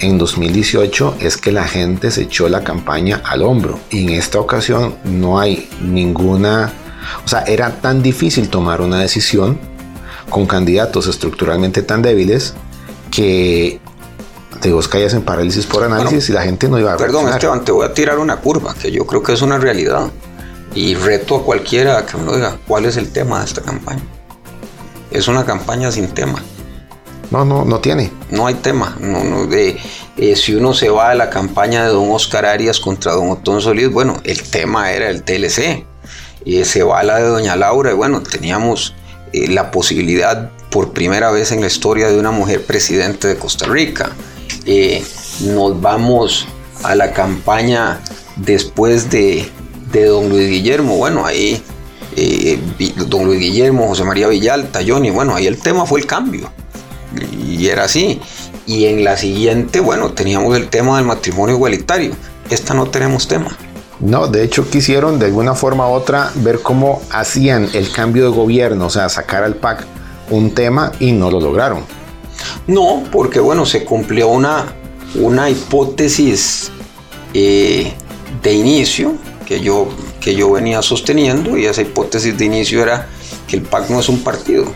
en 0.00 0.18
2018 0.18 1.16
es 1.20 1.36
que 1.36 1.52
la 1.52 1.64
gente 1.64 2.10
se 2.10 2.22
echó 2.22 2.48
la 2.48 2.64
campaña 2.64 3.22
al 3.24 3.42
hombro 3.42 3.78
y 3.90 4.04
en 4.04 4.10
esta 4.10 4.40
ocasión 4.40 4.96
no 5.04 5.40
hay 5.40 5.68
ninguna, 5.82 6.72
o 7.24 7.28
sea, 7.28 7.42
era 7.42 7.80
tan 7.80 8.02
difícil 8.02 8.48
tomar 8.48 8.80
una 8.80 9.00
decisión 9.00 9.58
con 10.30 10.46
candidatos 10.46 11.06
estructuralmente 11.06 11.82
tan 11.82 12.02
débiles 12.02 12.54
que 13.10 13.80
te 14.60 14.72
vos 14.72 14.88
caías 14.88 15.14
en 15.14 15.22
parálisis 15.22 15.66
por 15.66 15.84
análisis 15.84 16.28
y 16.28 16.32
la 16.32 16.42
gente 16.42 16.68
no 16.68 16.78
iba 16.78 16.92
a 16.92 16.96
Perdón, 16.96 17.28
Esteban, 17.28 17.64
te 17.64 17.72
voy 17.72 17.86
a 17.86 17.94
tirar 17.94 18.18
una 18.18 18.36
curva 18.36 18.74
que 18.74 18.90
yo 18.90 19.06
creo 19.06 19.22
que 19.22 19.32
es 19.32 19.42
una 19.42 19.58
realidad. 19.58 20.10
Y 20.74 20.94
reto 20.94 21.36
a 21.36 21.44
cualquiera 21.44 22.04
que 22.06 22.16
me 22.16 22.34
diga 22.34 22.58
cuál 22.66 22.84
es 22.84 22.96
el 22.96 23.10
tema 23.10 23.40
de 23.40 23.46
esta 23.46 23.62
campaña. 23.62 24.02
Es 25.10 25.28
una 25.28 25.44
campaña 25.44 25.90
sin 25.90 26.08
tema. 26.08 26.42
No, 27.30 27.44
no, 27.44 27.64
no 27.64 27.80
tiene. 27.80 28.10
No 28.30 28.46
hay 28.46 28.54
tema. 28.54 28.96
No, 29.00 29.24
no, 29.24 29.46
de, 29.46 29.78
eh, 30.16 30.36
si 30.36 30.54
uno 30.54 30.74
se 30.74 30.88
va 30.88 31.10
a 31.10 31.14
la 31.14 31.30
campaña 31.30 31.84
de 31.84 31.90
don 31.90 32.10
Oscar 32.10 32.46
Arias 32.46 32.80
contra 32.80 33.12
don 33.12 33.30
Otón 33.30 33.60
Solís, 33.60 33.90
bueno, 33.90 34.20
el 34.24 34.42
tema 34.42 34.92
era 34.92 35.10
el 35.10 35.22
TLC. 35.22 35.84
Y 36.44 36.64
se 36.64 36.82
va 36.82 37.00
a 37.00 37.02
la 37.02 37.16
de 37.16 37.24
doña 37.24 37.56
Laura 37.56 37.90
y 37.90 37.94
bueno, 37.94 38.22
teníamos 38.22 38.94
eh, 39.32 39.48
la 39.48 39.70
posibilidad 39.70 40.50
por 40.70 40.92
primera 40.92 41.30
vez 41.30 41.52
en 41.52 41.60
la 41.60 41.66
historia 41.66 42.08
de 42.08 42.18
una 42.18 42.30
mujer 42.30 42.64
presidente 42.64 43.28
de 43.28 43.36
Costa 43.36 43.66
Rica. 43.66 44.10
Eh, 44.64 45.04
nos 45.40 45.80
vamos 45.80 46.46
a 46.82 46.94
la 46.94 47.12
campaña 47.12 48.00
después 48.36 49.10
de 49.10 49.50
de 49.92 50.06
don 50.06 50.28
Luis 50.28 50.48
Guillermo. 50.48 50.96
Bueno, 50.96 51.24
ahí 51.24 51.62
eh, 52.16 52.58
don 53.06 53.24
Luis 53.24 53.40
Guillermo, 53.40 53.88
José 53.88 54.04
María 54.04 54.28
Villalta, 54.28 54.80
Johnny, 54.86 55.10
bueno, 55.10 55.34
ahí 55.34 55.46
el 55.46 55.58
tema 55.58 55.86
fue 55.86 56.00
el 56.00 56.06
cambio. 56.06 56.50
Y 57.32 57.68
era 57.68 57.84
así. 57.84 58.20
Y 58.66 58.86
en 58.86 59.04
la 59.04 59.16
siguiente, 59.16 59.80
bueno, 59.80 60.12
teníamos 60.12 60.56
el 60.56 60.68
tema 60.68 60.96
del 60.96 61.06
matrimonio 61.06 61.54
igualitario. 61.54 62.12
Esta 62.50 62.74
no 62.74 62.86
tenemos 62.86 63.28
tema. 63.28 63.56
No, 64.00 64.28
de 64.28 64.44
hecho 64.44 64.68
quisieron 64.68 65.18
de 65.18 65.26
alguna 65.26 65.54
forma 65.54 65.88
u 65.88 65.92
otra 65.92 66.30
ver 66.36 66.60
cómo 66.60 67.02
hacían 67.10 67.68
el 67.72 67.90
cambio 67.90 68.30
de 68.30 68.36
gobierno, 68.36 68.86
o 68.86 68.90
sea, 68.90 69.08
sacar 69.08 69.42
al 69.42 69.56
PAC 69.56 69.84
un 70.30 70.52
tema 70.54 70.92
y 71.00 71.12
no 71.12 71.30
lo 71.30 71.40
lograron. 71.40 71.84
No, 72.66 73.04
porque 73.10 73.40
bueno, 73.40 73.66
se 73.66 73.84
cumplió 73.84 74.28
una, 74.28 74.66
una 75.14 75.50
hipótesis 75.50 76.70
eh, 77.34 77.92
de 78.42 78.52
inicio 78.52 79.14
que 79.48 79.62
yo, 79.62 79.88
que 80.20 80.34
yo 80.34 80.52
venía 80.52 80.82
sosteniendo 80.82 81.56
y 81.56 81.64
esa 81.64 81.80
hipótesis 81.80 82.36
de 82.36 82.44
inicio 82.44 82.82
era 82.82 83.08
que 83.46 83.56
el 83.56 83.62
PAC 83.62 83.88
no 83.88 83.98
es 83.98 84.10
un 84.10 84.22
partido. 84.22 84.66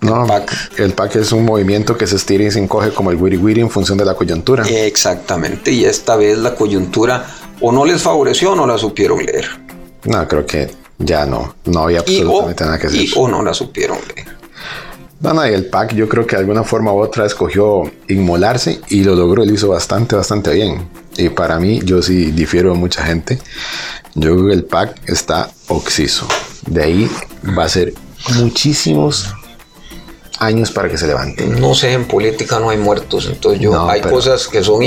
No, 0.00 0.22
el 0.22 0.26
PAC, 0.26 0.80
el 0.80 0.92
PAC 0.94 1.16
es 1.16 1.30
un 1.30 1.44
movimiento 1.44 1.96
que 1.96 2.08
se 2.08 2.16
estira 2.16 2.42
y 2.42 2.50
se 2.50 2.58
encoge 2.58 2.90
como 2.90 3.12
el 3.12 3.16
wiri 3.16 3.36
wiri 3.36 3.60
en 3.60 3.70
función 3.70 3.96
de 3.96 4.04
la 4.04 4.14
coyuntura. 4.14 4.64
Exactamente, 4.68 5.70
y 5.70 5.84
esta 5.84 6.16
vez 6.16 6.38
la 6.38 6.56
coyuntura 6.56 7.24
o 7.60 7.70
no 7.70 7.84
les 7.84 8.02
favoreció 8.02 8.50
o 8.50 8.56
no 8.56 8.66
la 8.66 8.78
supieron 8.78 9.24
leer. 9.24 9.48
No, 10.06 10.26
creo 10.26 10.44
que 10.44 10.72
ya 10.98 11.24
no, 11.24 11.54
no 11.66 11.84
había 11.84 12.00
absolutamente 12.00 12.64
nada 12.64 12.80
que 12.80 12.88
hacer. 12.88 13.00
Y 13.00 13.12
o 13.14 13.28
no 13.28 13.44
la 13.44 13.54
supieron 13.54 13.98
leer. 14.12 14.26
Y 15.24 15.54
el 15.54 15.66
PAC 15.66 15.94
yo 15.94 16.08
creo 16.08 16.26
que 16.26 16.36
de 16.36 16.40
alguna 16.40 16.64
forma 16.64 16.92
u 16.92 16.98
otra 17.00 17.24
escogió 17.24 17.82
inmolarse 18.08 18.80
y 18.88 19.04
lo 19.04 19.14
logró, 19.14 19.42
él 19.42 19.52
hizo 19.54 19.68
bastante, 19.68 20.14
bastante 20.16 20.52
bien. 20.52 20.86
Y 21.16 21.30
para 21.30 21.58
mí, 21.58 21.80
yo 21.84 22.02
sí 22.02 22.30
difiero 22.32 22.72
de 22.72 22.78
mucha 22.78 23.04
gente. 23.04 23.38
Yo 24.14 24.34
creo 24.34 24.46
que 24.48 24.52
el 24.52 24.64
PAC 24.64 25.00
está 25.08 25.50
oxiso. 25.68 26.26
De 26.66 26.82
ahí 26.82 27.10
va 27.56 27.64
a 27.64 27.68
ser 27.68 27.94
muchísimos 28.36 29.32
años 30.40 30.70
para 30.72 30.88
que 30.88 30.98
se 30.98 31.06
levante. 31.06 31.46
No 31.46 31.74
sé, 31.74 31.92
en 31.92 32.04
política 32.06 32.58
no 32.58 32.68
hay 32.70 32.76
muertos, 32.76 33.26
entonces 33.26 33.60
yo 33.60 33.72
No, 33.72 33.88
hay 33.88 34.02
pero- 34.02 34.14
cosas 34.16 34.46
que 34.48 34.62
son 34.62 34.82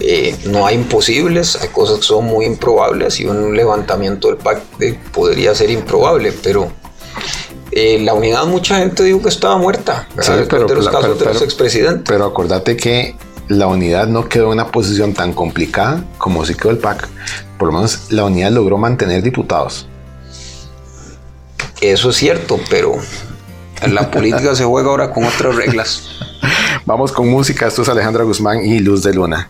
eh, 0.00 0.34
no 0.46 0.66
hay 0.66 0.76
imposibles, 0.76 1.56
hay 1.60 1.68
cosas 1.68 1.98
que 1.98 2.04
son 2.04 2.24
muy 2.24 2.46
improbables 2.46 3.20
y 3.20 3.26
un 3.26 3.54
levantamiento 3.54 4.28
del 4.28 4.38
pacto 4.38 4.64
podría 5.12 5.54
ser 5.54 5.70
improbable, 5.70 6.32
pero 6.42 6.72
eh, 7.70 8.00
la 8.00 8.14
unidad 8.14 8.46
mucha 8.46 8.78
gente 8.78 9.02
dijo 9.04 9.22
que 9.22 9.28
estaba 9.28 9.56
muerta, 9.58 10.08
pero- 10.48 10.66
de 10.66 10.74
los 10.74 10.88
casos 10.88 11.16
pero- 11.18 11.28
de 11.28 11.34
los 11.34 11.42
expresidentes. 11.42 12.04
Pero 12.06 12.24
acordate 12.24 12.76
que 12.76 13.14
la 13.48 13.66
unidad 13.66 14.06
no 14.08 14.28
quedó 14.28 14.46
en 14.46 14.52
una 14.52 14.70
posición 14.70 15.14
tan 15.14 15.32
complicada 15.32 16.04
como 16.18 16.44
sí 16.44 16.54
quedó 16.54 16.70
el 16.70 16.78
PAC. 16.78 17.08
Por 17.58 17.68
lo 17.68 17.74
menos 17.74 18.10
la 18.10 18.24
unidad 18.24 18.50
logró 18.52 18.78
mantener 18.78 19.22
diputados. 19.22 19.86
Eso 21.80 22.10
es 22.10 22.16
cierto, 22.16 22.58
pero 22.68 22.96
la 23.88 24.10
política 24.10 24.54
se 24.54 24.64
juega 24.64 24.88
ahora 24.90 25.12
con 25.12 25.24
otras 25.24 25.54
reglas. 25.54 26.02
Vamos 26.86 27.12
con 27.12 27.28
música. 27.28 27.66
Esto 27.68 27.82
es 27.82 27.88
Alejandra 27.88 28.24
Guzmán 28.24 28.64
y 28.64 28.80
Luz 28.80 29.02
de 29.02 29.14
Luna. 29.14 29.46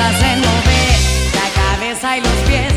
Hacen 0.00 0.40
mover 0.40 0.96
la 1.34 1.62
cabeza 1.62 2.16
y 2.16 2.20
los 2.20 2.38
pies 2.48 2.69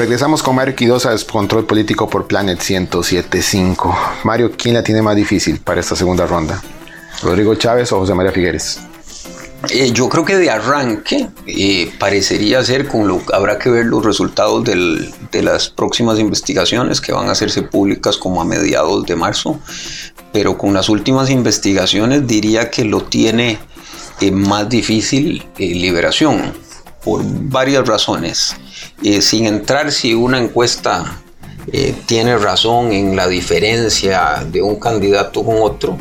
Regresamos 0.00 0.42
con 0.42 0.56
Mario 0.56 0.74
Quidosa, 0.74 1.14
Control 1.30 1.66
Político 1.66 2.08
por 2.08 2.26
Planet 2.26 2.58
1075. 2.58 3.94
Mario, 4.24 4.50
¿quién 4.56 4.72
la 4.72 4.82
tiene 4.82 5.02
más 5.02 5.14
difícil 5.14 5.58
para 5.58 5.78
esta 5.78 5.94
segunda 5.94 6.26
ronda? 6.26 6.58
¿Rodrigo 7.22 7.54
Chávez 7.54 7.92
o 7.92 7.98
José 7.98 8.14
María 8.14 8.32
Figueres? 8.32 8.80
Eh, 9.68 9.90
yo 9.92 10.08
creo 10.08 10.24
que 10.24 10.38
de 10.38 10.48
arranque 10.48 11.28
eh, 11.46 11.92
parecería 11.98 12.64
ser, 12.64 12.88
con 12.88 13.08
lo 13.08 13.20
habrá 13.34 13.58
que 13.58 13.68
ver 13.68 13.84
los 13.84 14.02
resultados 14.02 14.64
de 14.64 15.42
las 15.42 15.68
próximas 15.68 16.18
investigaciones 16.18 17.02
que 17.02 17.12
van 17.12 17.28
a 17.28 17.32
hacerse 17.32 17.60
públicas 17.60 18.16
como 18.16 18.40
a 18.40 18.46
mediados 18.46 19.04
de 19.04 19.16
marzo, 19.16 19.60
pero 20.32 20.56
con 20.56 20.72
las 20.72 20.88
últimas 20.88 21.28
investigaciones 21.28 22.26
diría 22.26 22.70
que 22.70 22.86
lo 22.86 23.02
tiene 23.02 23.58
eh, 24.22 24.30
más 24.30 24.66
difícil 24.66 25.44
liberación 25.58 26.69
por 27.04 27.22
varias 27.24 27.86
razones. 27.86 28.56
Eh, 29.02 29.22
sin 29.22 29.46
entrar 29.46 29.92
si 29.92 30.14
una 30.14 30.38
encuesta 30.38 31.20
eh, 31.72 31.94
tiene 32.06 32.36
razón 32.36 32.92
en 32.92 33.16
la 33.16 33.28
diferencia 33.28 34.44
de 34.50 34.62
un 34.62 34.76
candidato 34.76 35.44
con 35.44 35.56
otro, 35.60 35.98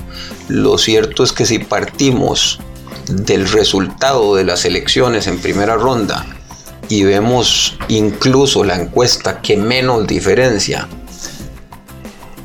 lo 0.47 0.77
cierto 0.77 1.23
es 1.23 1.31
que 1.31 1.45
si 1.45 1.59
partimos 1.59 2.59
del 3.07 3.49
resultado 3.49 4.35
de 4.35 4.43
las 4.43 4.65
elecciones 4.65 5.27
en 5.27 5.39
primera 5.39 5.75
ronda 5.75 6.25
y 6.87 7.03
vemos 7.03 7.77
incluso 7.87 8.63
la 8.63 8.75
encuesta 8.75 9.41
que 9.41 9.57
menos 9.57 10.07
diferencia 10.07 10.87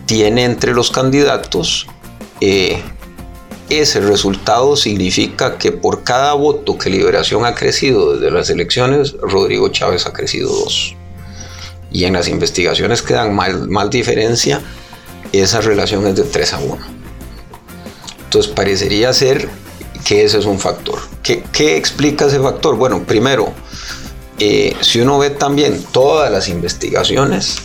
tiene 0.06 0.44
entre 0.44 0.74
los 0.74 0.90
candidatos, 0.90 1.86
eh, 2.40 2.82
ese 3.70 4.00
resultado 4.00 4.76
significa 4.76 5.56
que 5.58 5.72
por 5.72 6.04
cada 6.04 6.34
voto 6.34 6.76
que 6.76 6.90
Liberación 6.90 7.44
ha 7.44 7.54
crecido 7.54 8.14
desde 8.14 8.30
las 8.30 8.50
elecciones, 8.50 9.14
Rodrigo 9.20 9.68
Chávez 9.68 10.06
ha 10.06 10.12
crecido 10.12 10.50
dos. 10.50 10.94
Y 11.90 12.04
en 12.04 12.12
las 12.12 12.28
investigaciones 12.28 13.02
que 13.02 13.14
dan 13.14 13.34
más 13.34 13.90
diferencia, 13.90 14.60
esa 15.32 15.60
relación 15.60 16.06
es 16.06 16.16
de 16.16 16.24
3 16.24 16.52
a 16.52 16.58
1. 16.58 16.78
Entonces 18.24 18.52
parecería 18.52 19.12
ser 19.12 19.48
que 20.04 20.24
ese 20.24 20.38
es 20.38 20.44
un 20.44 20.58
factor. 20.58 20.98
¿Qué, 21.22 21.42
qué 21.52 21.76
explica 21.76 22.26
ese 22.26 22.40
factor? 22.40 22.76
Bueno, 22.76 23.04
primero, 23.04 23.52
eh, 24.38 24.74
si 24.80 25.00
uno 25.00 25.18
ve 25.18 25.30
también 25.30 25.82
todas 25.92 26.30
las 26.30 26.48
investigaciones, 26.48 27.56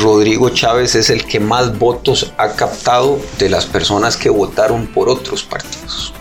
Rodrigo 0.00 0.50
Chávez 0.50 0.94
es 0.94 1.10
el 1.10 1.24
que 1.24 1.40
más 1.40 1.78
votos 1.78 2.32
ha 2.36 2.50
captado 2.50 3.18
de 3.38 3.48
las 3.48 3.66
personas 3.66 4.16
que 4.16 4.28
votaron 4.28 4.86
por 4.86 5.08
otros 5.08 5.42
partidos. 5.42 6.12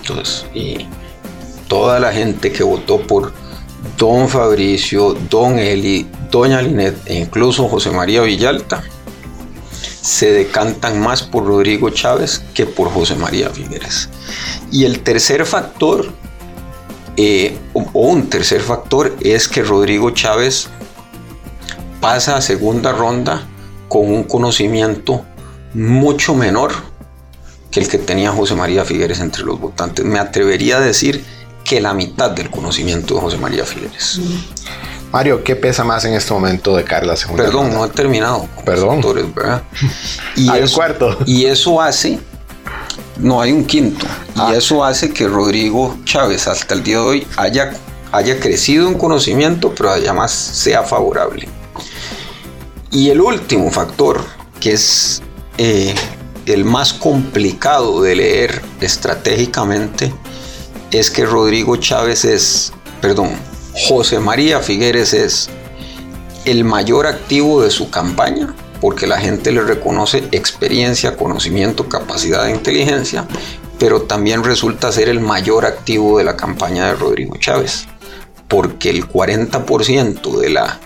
Entonces, 0.00 0.46
y 0.54 0.86
toda 1.68 1.98
la 1.98 2.12
gente 2.12 2.52
que 2.52 2.62
votó 2.62 3.00
por 3.00 3.32
don 3.96 4.28
Fabricio, 4.28 5.16
don 5.30 5.58
Eli, 5.58 6.06
doña 6.30 6.60
Linet 6.60 6.96
e 7.06 7.14
incluso 7.14 7.68
José 7.68 7.90
María 7.90 8.22
Villalta, 8.22 8.82
se 10.02 10.32
decantan 10.32 11.00
más 11.00 11.22
por 11.22 11.46
Rodrigo 11.46 11.90
Chávez 11.90 12.42
que 12.54 12.66
por 12.66 12.90
José 12.90 13.16
María 13.16 13.50
Figueres. 13.50 14.08
Y 14.70 14.84
el 14.84 15.00
tercer 15.00 15.46
factor, 15.46 16.12
eh, 17.16 17.56
o 17.72 18.08
un 18.08 18.28
tercer 18.28 18.60
factor, 18.60 19.16
es 19.20 19.48
que 19.48 19.62
Rodrigo 19.62 20.10
Chávez 20.10 20.68
pasa 22.06 22.36
a 22.36 22.40
segunda 22.40 22.92
ronda 22.92 23.42
con 23.88 24.08
un 24.08 24.22
conocimiento 24.22 25.24
mucho 25.74 26.36
menor 26.36 26.70
que 27.68 27.80
el 27.80 27.88
que 27.88 27.98
tenía 27.98 28.30
José 28.30 28.54
María 28.54 28.84
Figueres 28.84 29.18
entre 29.18 29.42
los 29.42 29.58
votantes. 29.58 30.04
Me 30.04 30.20
atrevería 30.20 30.76
a 30.76 30.80
decir 30.80 31.24
que 31.64 31.80
la 31.80 31.94
mitad 31.94 32.30
del 32.30 32.48
conocimiento 32.48 33.16
de 33.16 33.20
José 33.22 33.38
María 33.38 33.64
Figueres. 33.64 34.20
Mario, 35.12 35.42
¿qué 35.42 35.56
pesa 35.56 35.82
más 35.82 36.04
en 36.04 36.14
este 36.14 36.32
momento 36.32 36.76
de 36.76 36.84
Carla 36.84 37.16
segunda 37.16 37.42
Perdón, 37.42 37.62
ronda? 37.64 37.76
no 37.78 37.84
he 37.86 37.88
terminado. 37.88 38.48
Perdón. 38.64 39.00
¿verdad? 39.34 39.64
Y 40.36 40.48
Hay 40.48 40.62
un 40.62 40.68
cuarto. 40.68 41.18
Y 41.26 41.46
eso 41.46 41.82
hace, 41.82 42.20
no 43.16 43.40
hay 43.40 43.50
un 43.50 43.64
quinto, 43.64 44.06
Ah. 44.36 44.50
y 44.52 44.56
eso 44.56 44.84
hace 44.84 45.12
que 45.12 45.26
Rodrigo 45.26 45.98
Chávez 46.04 46.46
hasta 46.46 46.72
el 46.74 46.84
día 46.84 46.98
de 46.98 47.02
hoy 47.02 47.26
haya, 47.36 47.72
haya 48.12 48.38
crecido 48.38 48.86
en 48.86 48.94
conocimiento, 48.96 49.74
pero 49.74 49.90
además 49.90 50.30
sea 50.30 50.84
favorable. 50.84 51.48
Y 52.90 53.10
el 53.10 53.20
último 53.20 53.70
factor, 53.70 54.24
que 54.60 54.72
es 54.72 55.22
eh, 55.58 55.94
el 56.46 56.64
más 56.64 56.92
complicado 56.92 58.02
de 58.02 58.16
leer 58.16 58.62
estratégicamente, 58.80 60.12
es 60.90 61.10
que 61.10 61.26
Rodrigo 61.26 61.76
Chávez 61.76 62.24
es, 62.24 62.72
perdón, 63.00 63.30
José 63.88 64.20
María 64.20 64.60
Figueres 64.60 65.12
es 65.12 65.50
el 66.44 66.64
mayor 66.64 67.06
activo 67.06 67.62
de 67.62 67.70
su 67.70 67.90
campaña, 67.90 68.54
porque 68.80 69.06
la 69.06 69.18
gente 69.18 69.50
le 69.50 69.62
reconoce 69.62 70.24
experiencia, 70.30 71.16
conocimiento, 71.16 71.88
capacidad 71.88 72.44
de 72.44 72.52
inteligencia, 72.52 73.26
pero 73.78 74.02
también 74.02 74.44
resulta 74.44 74.92
ser 74.92 75.08
el 75.08 75.20
mayor 75.20 75.66
activo 75.66 76.18
de 76.18 76.24
la 76.24 76.36
campaña 76.36 76.86
de 76.86 76.94
Rodrigo 76.94 77.36
Chávez, 77.36 77.86
porque 78.48 78.90
el 78.90 79.08
40% 79.08 80.38
de 80.38 80.50
la 80.50 80.80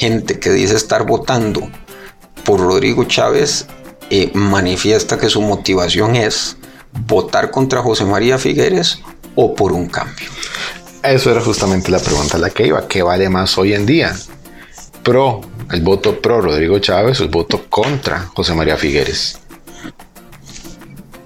gente 0.00 0.40
que 0.40 0.48
dice 0.50 0.76
estar 0.76 1.04
votando 1.04 1.68
por 2.44 2.58
Rodrigo 2.58 3.04
Chávez 3.04 3.66
eh, 4.08 4.30
manifiesta 4.32 5.18
que 5.18 5.28
su 5.28 5.42
motivación 5.42 6.16
es 6.16 6.56
votar 7.06 7.50
contra 7.50 7.82
José 7.82 8.06
María 8.06 8.38
Figueres 8.38 8.98
o 9.34 9.54
por 9.54 9.72
un 9.72 9.88
cambio. 9.88 10.30
Eso 11.02 11.30
era 11.30 11.42
justamente 11.42 11.90
la 11.90 11.98
pregunta 11.98 12.38
a 12.38 12.40
la 12.40 12.48
que 12.48 12.66
iba. 12.66 12.88
¿Qué 12.88 13.02
vale 13.02 13.28
más 13.28 13.58
hoy 13.58 13.74
en 13.74 13.84
día? 13.84 14.16
Pro, 15.02 15.42
el 15.70 15.82
voto 15.82 16.18
pro 16.18 16.40
Rodrigo 16.40 16.78
Chávez 16.78 17.20
o 17.20 17.24
el 17.24 17.28
voto 17.28 17.66
contra 17.68 18.20
José 18.34 18.54
María 18.54 18.78
Figueres. 18.78 19.38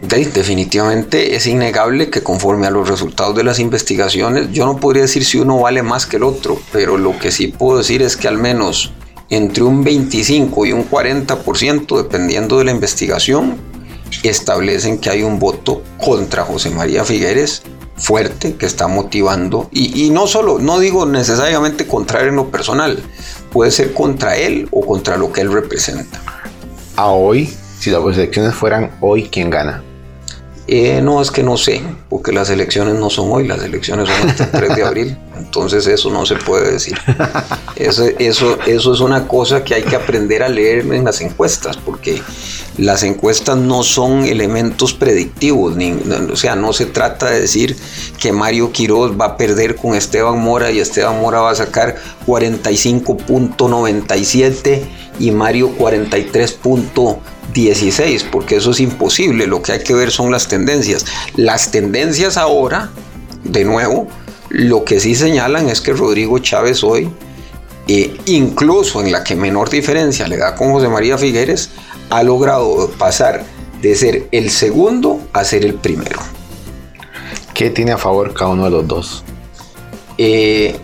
De- 0.09 0.27
definitivamente 0.27 1.37
es 1.37 1.47
innegable 1.47 2.11
que 2.11 2.23
conforme 2.23 2.67
a 2.67 2.71
los 2.71 2.89
resultados 2.89 3.35
de 3.37 3.45
las 3.45 3.59
investigaciones, 3.59 4.51
yo 4.53 4.67
no 4.67 4.77
podría 4.79 5.03
decir 5.03 5.25
si 5.25 5.39
uno 5.39 5.59
vale 5.61 5.83
más 5.83 6.07
que 6.07 6.17
el 6.17 6.25
otro, 6.25 6.59
pero 6.73 6.97
lo 6.97 7.19
que 7.19 7.31
sí 7.31 7.49
puedo 7.49 7.79
decir 7.79 8.03
es 8.03 8.17
que 8.17 8.29
al 8.29 8.39
menos 8.39 8.93
entre 9.31 9.63
un 9.63 9.83
25 9.85 10.67
y 10.67 10.73
un 10.73 10.89
40%, 10.91 11.97
dependiendo 11.97 12.59
de 12.59 12.65
la 12.65 12.71
investigación, 12.73 13.57
establecen 14.23 14.99
que 14.99 15.11
hay 15.11 15.23
un 15.23 15.39
voto 15.39 15.83
contra 15.99 16.45
José 16.45 16.71
María 16.71 17.05
Figueres 17.05 17.63
fuerte 17.97 18.57
que 18.57 18.67
está 18.67 18.87
motivando 18.89 19.69
y, 19.73 20.05
y 20.07 20.11
no 20.11 20.27
solo, 20.27 20.59
no 20.59 20.79
digo 20.81 21.07
necesariamente 21.07 21.87
contra 21.87 22.21
él 22.21 22.29
en 22.29 22.37
lo 22.37 22.51
personal, 22.51 23.03
puede 23.53 23.71
ser 23.71 23.95
contra 23.95 24.37
él 24.37 24.69
o 24.73 24.85
contra 24.85 25.17
lo 25.17 25.33
que 25.33 25.41
él 25.41 25.53
representa. 25.53 26.21
A 26.97 27.09
hoy, 27.09 27.53
si 27.79 27.91
las 27.91 28.03
elecciones 28.05 28.55
fueran 28.55 28.91
hoy, 29.01 29.29
¿quién 29.31 29.49
gana? 29.51 29.83
Eh, 30.67 31.03
no, 31.03 31.21
es 31.21 31.31
que 31.31 31.43
no 31.43 31.59
sé, 31.59 31.83
porque 32.09 32.33
las 32.33 32.49
elecciones 32.49 32.95
no 32.95 33.11
son 33.11 33.31
hoy, 33.31 33.47
las 33.47 33.63
elecciones 33.63 34.09
son 34.09 34.31
el 34.31 34.37
3 34.51 34.77
de 34.77 34.83
abril, 34.83 35.15
entonces 35.37 35.87
eso 35.87 36.09
no 36.11 36.25
se 36.25 36.37
puede 36.37 36.73
decir. 36.73 36.97
Eso, 37.77 38.05
eso, 38.19 38.57
eso 38.67 38.95
es 38.95 39.01
una 39.01 39.27
cosa 39.27 39.65
que 39.65 39.75
hay 39.75 39.83
que 39.83 39.97
aprender 39.97 40.45
a 40.45 40.49
leer 40.49 40.87
en 40.95 41.05
las 41.05 41.21
encuestas, 41.21 41.77
porque 41.77 42.23
las 42.79 43.03
encuestas 43.03 43.59
no 43.59 43.83
son 43.83 44.25
elementos 44.25 44.95
predictivos, 44.95 45.77
o 46.33 46.37
sea, 46.37 46.57
no 46.57 46.73
se 46.73 46.87
trata 46.87 47.29
de 47.31 47.43
decir 47.43 47.77
que 48.19 48.33
Mario 48.33 48.73
Quiroz 48.73 49.21
va 49.21 49.27
a 49.27 49.37
perder 49.37 49.77
con 49.77 49.95
Esteban 49.95 50.41
Mora 50.41 50.71
y 50.71 50.81
Esteban 50.81 51.21
Mora 51.21 51.41
va 51.41 51.51
a 51.51 51.57
sacar 51.57 51.97
45.97 52.27 54.83
y 55.19 55.31
Mario 55.31 55.75
43.16, 57.53 58.31
porque 58.31 58.57
eso 58.57 58.71
es 58.71 58.81
imposible, 58.81 59.47
lo 59.47 59.63
que 59.63 59.73
hay 59.73 59.83
que 59.83 59.95
ver 59.95 60.11
son 60.11 60.31
las 60.31 60.49
tendencias. 60.49 61.05
Las 61.37 61.71
tendencias 61.71 62.37
ahora, 62.37 62.91
de 63.43 63.65
nuevo, 63.65 64.09
lo 64.49 64.85
que 64.85 65.01
sí 65.01 65.15
señalan 65.15 65.69
es 65.69 65.81
que 65.81 65.93
Rodrigo 65.93 66.39
Chávez 66.39 66.85
hoy, 66.85 67.11
eh, 67.89 68.17
incluso 68.27 69.03
en 69.03 69.13
la 69.13 69.25
que 69.25 69.37
menor 69.37 69.69
diferencia 69.69 70.27
le 70.27 70.39
da 70.39 70.55
con 70.55 70.73
José 70.73 70.89
María 70.89 71.19
Figueres, 71.19 71.71
ha 72.11 72.23
logrado 72.23 72.91
pasar 72.99 73.45
de 73.83 73.95
ser 73.95 74.29
el 74.31 74.51
segundo 74.51 75.21
a 75.33 75.45
ser 75.45 75.65
el 75.65 75.75
primero. 75.75 76.19
¿Qué 77.53 77.71
tiene 77.71 77.93
a 77.93 77.99
favor 77.99 78.33
cada 78.33 78.51
uno 78.51 78.65
de 78.65 78.71
los 78.71 78.89
dos? 78.89 79.25
Eh, 80.19 80.77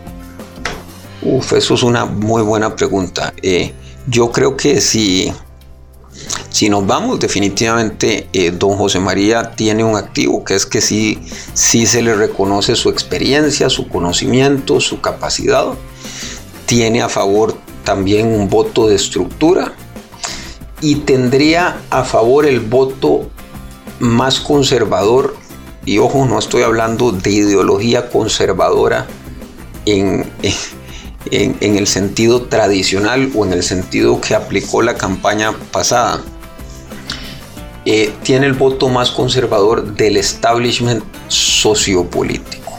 uf, 1.22 1.52
eso 1.52 1.74
es 1.74 1.82
una 1.82 2.04
muy 2.04 2.42
buena 2.42 2.76
pregunta. 2.76 3.32
Eh, 3.42 3.72
yo 4.06 4.30
creo 4.30 4.56
que 4.56 4.80
si, 4.80 5.32
si 6.50 6.68
nos 6.68 6.84
vamos, 6.84 7.20
definitivamente 7.20 8.28
eh, 8.32 8.50
don 8.50 8.76
José 8.76 8.98
María 8.98 9.52
tiene 9.52 9.84
un 9.84 9.96
activo, 9.96 10.44
que 10.44 10.56
es 10.56 10.66
que 10.66 10.80
sí, 10.80 11.18
sí 11.54 11.86
se 11.86 12.02
le 12.02 12.14
reconoce 12.14 12.74
su 12.74 12.90
experiencia, 12.90 13.70
su 13.70 13.88
conocimiento, 13.88 14.80
su 14.80 15.00
capacidad. 15.00 15.66
Tiene 16.66 17.02
a 17.02 17.08
favor 17.08 17.56
también 17.84 18.26
un 18.26 18.48
voto 18.48 18.88
de 18.88 18.96
estructura 18.96 19.72
y 20.80 20.96
tendría 20.96 21.80
a 21.88 22.02
favor 22.04 22.46
el 22.46 22.60
voto 22.60 23.30
más 24.00 24.40
conservador, 24.40 25.36
y 25.84 25.98
ojo, 25.98 26.26
no 26.26 26.38
estoy 26.38 26.62
hablando 26.62 27.12
de 27.12 27.30
ideología 27.30 28.10
conservadora 28.10 29.06
en, 29.86 30.30
en, 31.30 31.56
en 31.60 31.76
el 31.76 31.86
sentido 31.86 32.42
tradicional 32.42 33.30
o 33.36 33.46
en 33.46 33.52
el 33.52 33.62
sentido 33.62 34.20
que 34.20 34.34
aplicó 34.34 34.82
la 34.82 34.94
campaña 34.94 35.52
pasada. 35.70 36.20
Eh, 37.86 38.12
tiene 38.22 38.46
el 38.46 38.52
voto 38.52 38.88
más 38.88 39.10
conservador 39.10 39.94
del 39.94 40.16
establishment 40.18 41.02
sociopolítico. 41.28 42.72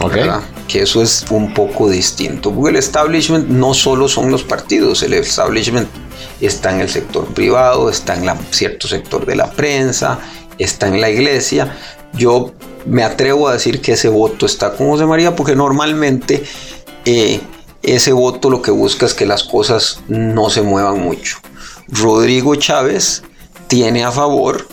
¿Ok? 0.00 0.12
¿verdad? 0.14 0.40
Que 0.68 0.82
eso 0.82 1.02
es 1.02 1.24
un 1.30 1.52
poco 1.54 1.88
distinto, 1.88 2.52
porque 2.52 2.70
el 2.70 2.76
establishment 2.76 3.48
no 3.48 3.74
solo 3.74 4.08
son 4.08 4.30
los 4.30 4.42
partidos, 4.42 5.02
el 5.02 5.12
establishment 5.14 5.88
está 6.40 6.72
en 6.72 6.80
el 6.80 6.88
sector 6.88 7.26
privado, 7.34 7.88
está 7.90 8.14
en 8.14 8.26
la- 8.26 8.36
cierto 8.50 8.88
sector 8.88 9.26
de 9.26 9.36
la 9.36 9.50
prensa, 9.50 10.18
está 10.58 10.88
en 10.88 11.00
la 11.00 11.10
iglesia. 11.10 11.76
Yo 12.14 12.52
me 12.86 13.04
atrevo 13.04 13.48
a 13.48 13.52
decir 13.52 13.80
que 13.80 13.92
ese 13.92 14.08
voto 14.08 14.46
está 14.46 14.74
con 14.74 14.88
José 14.88 15.06
María, 15.06 15.36
porque 15.36 15.54
normalmente 15.54 16.42
eh, 17.04 17.40
ese 17.82 18.12
voto 18.12 18.50
lo 18.50 18.62
que 18.62 18.70
busca 18.70 19.06
es 19.06 19.14
que 19.14 19.26
las 19.26 19.42
cosas 19.44 20.00
no 20.08 20.50
se 20.50 20.62
muevan 20.62 21.00
mucho. 21.00 21.38
Rodrigo 21.88 22.54
Chávez 22.54 23.22
tiene 23.66 24.04
a 24.04 24.12
favor 24.12 24.66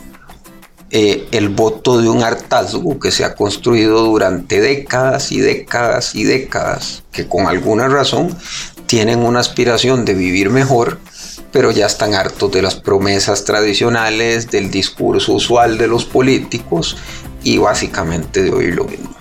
eh, 0.91 1.27
el 1.31 1.49
voto 1.49 2.01
de 2.01 2.09
un 2.09 2.23
hartazgo 2.23 2.99
que 2.99 3.11
se 3.11 3.23
ha 3.23 3.35
construido 3.35 4.03
durante 4.03 4.59
décadas 4.59 5.31
y 5.31 5.39
décadas 5.39 6.15
y 6.15 6.23
décadas, 6.23 7.03
que 7.11 7.27
con 7.27 7.45
alguna 7.45 7.87
razón 7.87 8.35
tienen 8.87 9.19
una 9.19 9.39
aspiración 9.39 10.03
de 10.03 10.15
vivir 10.15 10.49
mejor, 10.49 10.99
pero 11.51 11.69
ya 11.71 11.85
están 11.85 12.15
hartos 12.15 12.51
de 12.51 12.63
las 12.63 12.75
promesas 12.75 13.45
tradicionales, 13.45 14.49
del 14.49 14.71
discurso 14.71 15.33
usual 15.33 15.77
de 15.77 15.87
los 15.87 16.05
políticos 16.05 16.97
y 17.43 17.59
básicamente 17.59 18.41
de 18.41 18.51
oír 18.51 18.75
lo 18.75 18.85
mismo. 18.85 19.18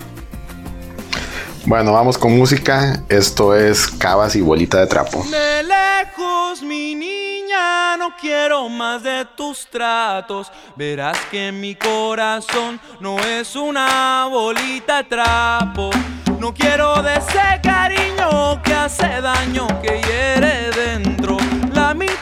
Bueno, 1.69 1.93
vamos 1.93 2.17
con 2.17 2.35
música. 2.35 3.03
Esto 3.09 3.53
es 3.53 3.85
Cabas 3.91 4.35
y 4.35 4.41
Bolita 4.41 4.79
de 4.79 4.87
Trapo. 4.87 5.23
De 5.29 5.61
lejos, 5.61 6.63
mi 6.63 6.95
niña. 6.95 7.95
no 7.95 8.15
quiero 8.19 8.67
más 8.69 9.03
de 9.03 9.23
tus 9.37 9.67
tratos. 9.67 10.51
Verás 10.75 11.19
que 11.29 11.51
mi 11.51 11.75
corazón 11.75 12.81
no 12.99 13.19
es 13.19 13.55
una 13.55 14.25
bolita 14.31 14.97
de 14.97 15.03
trapo. 15.03 15.91
No 16.39 16.55
quiero 16.55 17.03
de 17.03 17.17
ese 17.17 17.61
cariño 17.61 18.63
que 18.63 18.73
hace 18.73 19.21
daño, 19.21 19.67
que 19.83 20.01
hiere 20.01 20.71
dentro. 20.71 21.37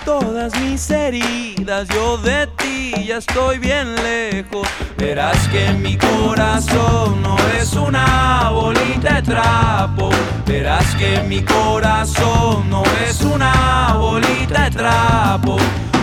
Todas 0.07 0.57
mis 0.61 0.89
heridas, 0.89 1.85
yo 1.89 2.17
de 2.19 2.47
ti 2.47 2.93
ya 3.05 3.17
estoy 3.17 3.59
bien 3.59 3.93
lejos. 3.95 4.65
Verás 4.97 5.37
que 5.49 5.73
mi 5.73 5.97
corazón 5.97 7.21
no 7.21 7.35
es 7.59 7.73
una 7.73 8.49
bolita 8.51 9.15
de 9.15 9.21
trapo. 9.23 10.09
Verás 10.45 10.95
que 10.95 11.21
mi 11.23 11.41
corazón 11.41 12.69
no 12.69 12.83
es 13.05 13.19
una 13.19 13.95
bolita 13.99 14.69
de 14.69 14.71
trapo. 14.71 15.57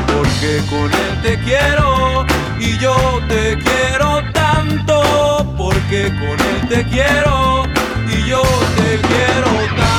Porque 0.07 0.61
con 0.69 0.93
él 0.93 1.23
te 1.23 1.39
quiero 1.39 2.27
y 2.61 2.77
yo 2.77 2.95
te 3.27 3.57
quiero 3.57 4.23
tanto. 4.35 5.47
Porque 5.57 6.09
con 6.09 6.39
él 6.47 6.69
te 6.69 6.85
quiero 6.91 7.65
y 8.07 8.29
yo 8.29 8.43
te 8.77 8.99
quiero. 9.09 9.51
Tanto. 9.79 9.94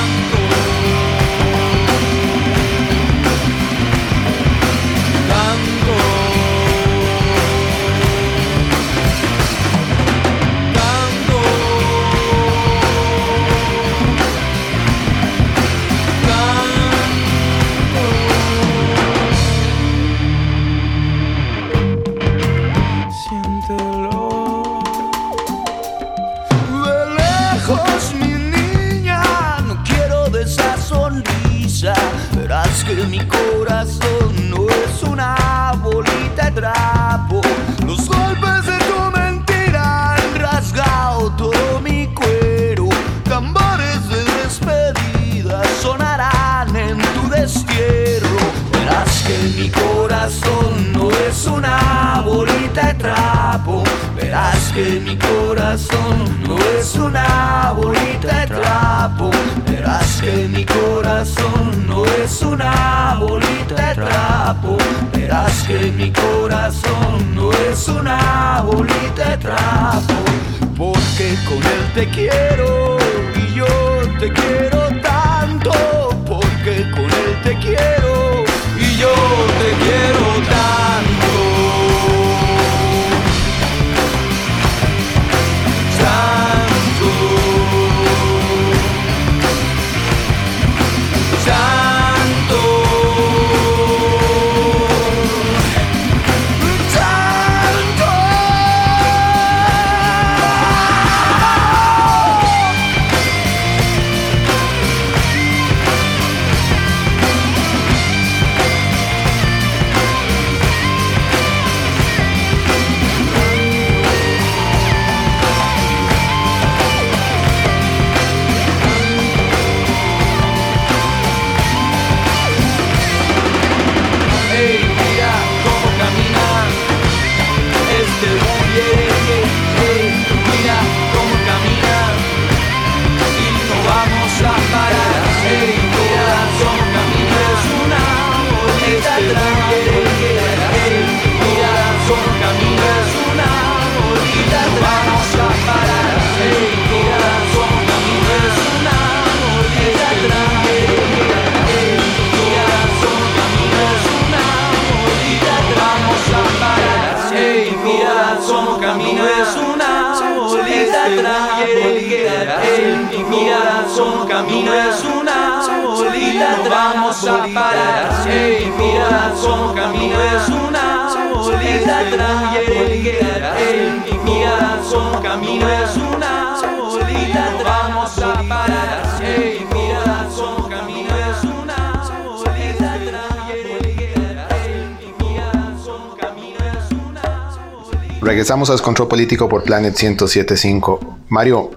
Regresamos 188.65 188.81
a 188.81 188.83
Descontrol 188.83 189.07
Político 189.07 189.47
por 189.47 189.61
Planet 189.61 189.93
1075. 189.95 191.17
Mario, 191.29 191.69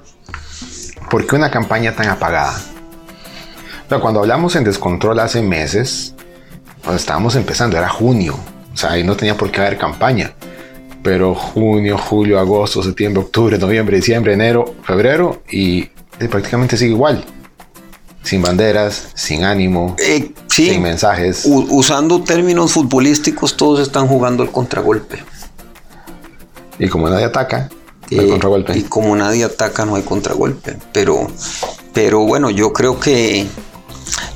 ¿por 1.11 1.27
qué 1.27 1.37
una 1.37 1.51
campaña 1.51 1.95
tan 1.95 2.09
apagada? 2.09 2.59
No, 3.91 4.01
cuando 4.01 4.21
hablamos 4.21 4.57
en 4.57 4.65
Descontrol 4.65 5.21
hace 5.21 5.43
meses, 5.43 6.15
cuando 6.83 6.97
estábamos 6.99 7.37
empezando, 7.37 7.77
era 7.77 7.91
junio. 7.91 8.39
O 8.73 8.77
sea, 8.79 8.93
ahí 8.93 9.05
no 9.05 9.17
tenía 9.19 9.37
por 9.37 9.51
qué 9.51 9.61
haber 9.61 9.77
campaña. 9.77 10.33
Pero 11.03 11.35
junio, 11.35 11.99
julio, 11.99 12.39
agosto, 12.39 12.83
septiembre, 12.83 13.23
octubre, 13.23 13.59
noviembre, 13.59 13.97
diciembre, 13.99 14.33
enero, 14.33 14.75
febrero 14.83 15.43
y, 15.51 15.81
y 16.19 16.29
prácticamente 16.31 16.79
sigue 16.79 16.93
igual. 16.93 17.23
Sin 18.23 18.41
banderas, 18.41 19.09
sin 19.15 19.45
ánimo, 19.45 19.95
Eh, 19.99 20.33
sí, 20.47 20.71
sin 20.71 20.81
mensajes. 20.83 21.45
u- 21.45 21.67
usando 21.71 22.23
términos 22.23 22.73
futbolísticos, 22.73 23.59
todos 23.59 23.81
están 23.81 24.07
jugando 24.07 24.43
el 24.43 24.51
contragolpe. 24.51 25.19
Y 26.79 26.89
como 26.89 27.09
nadie 27.09 27.25
ataca, 27.27 27.69
no 28.11 28.21
hay 28.23 28.27
Eh, 28.27 28.31
contragolpe. 28.31 28.79
Y 28.79 28.83
como 28.85 29.15
nadie 29.17 29.45
ataca, 29.45 29.85
no 29.85 29.97
hay 29.97 30.03
contragolpe. 30.03 30.77
Pero, 30.93 31.27
pero 31.93 32.21
bueno, 32.21 32.51
yo 32.51 32.73
creo 32.73 32.99
que 33.01 33.47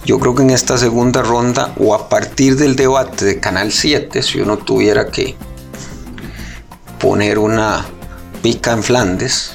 yo 0.04 0.18
creo 0.18 0.34
que 0.34 0.42
en 0.42 0.50
esta 0.50 0.76
segunda 0.78 1.22
ronda 1.22 1.72
o 1.78 1.94
a 1.94 2.08
partir 2.08 2.56
del 2.56 2.74
debate 2.76 3.24
de 3.24 3.40
Canal 3.40 3.70
7, 3.72 4.22
si 4.22 4.40
uno 4.40 4.58
tuviera 4.58 5.06
que 5.08 5.36
poner 6.98 7.38
una 7.38 7.86
pica 8.42 8.72
en 8.72 8.82
Flandes, 8.82 9.52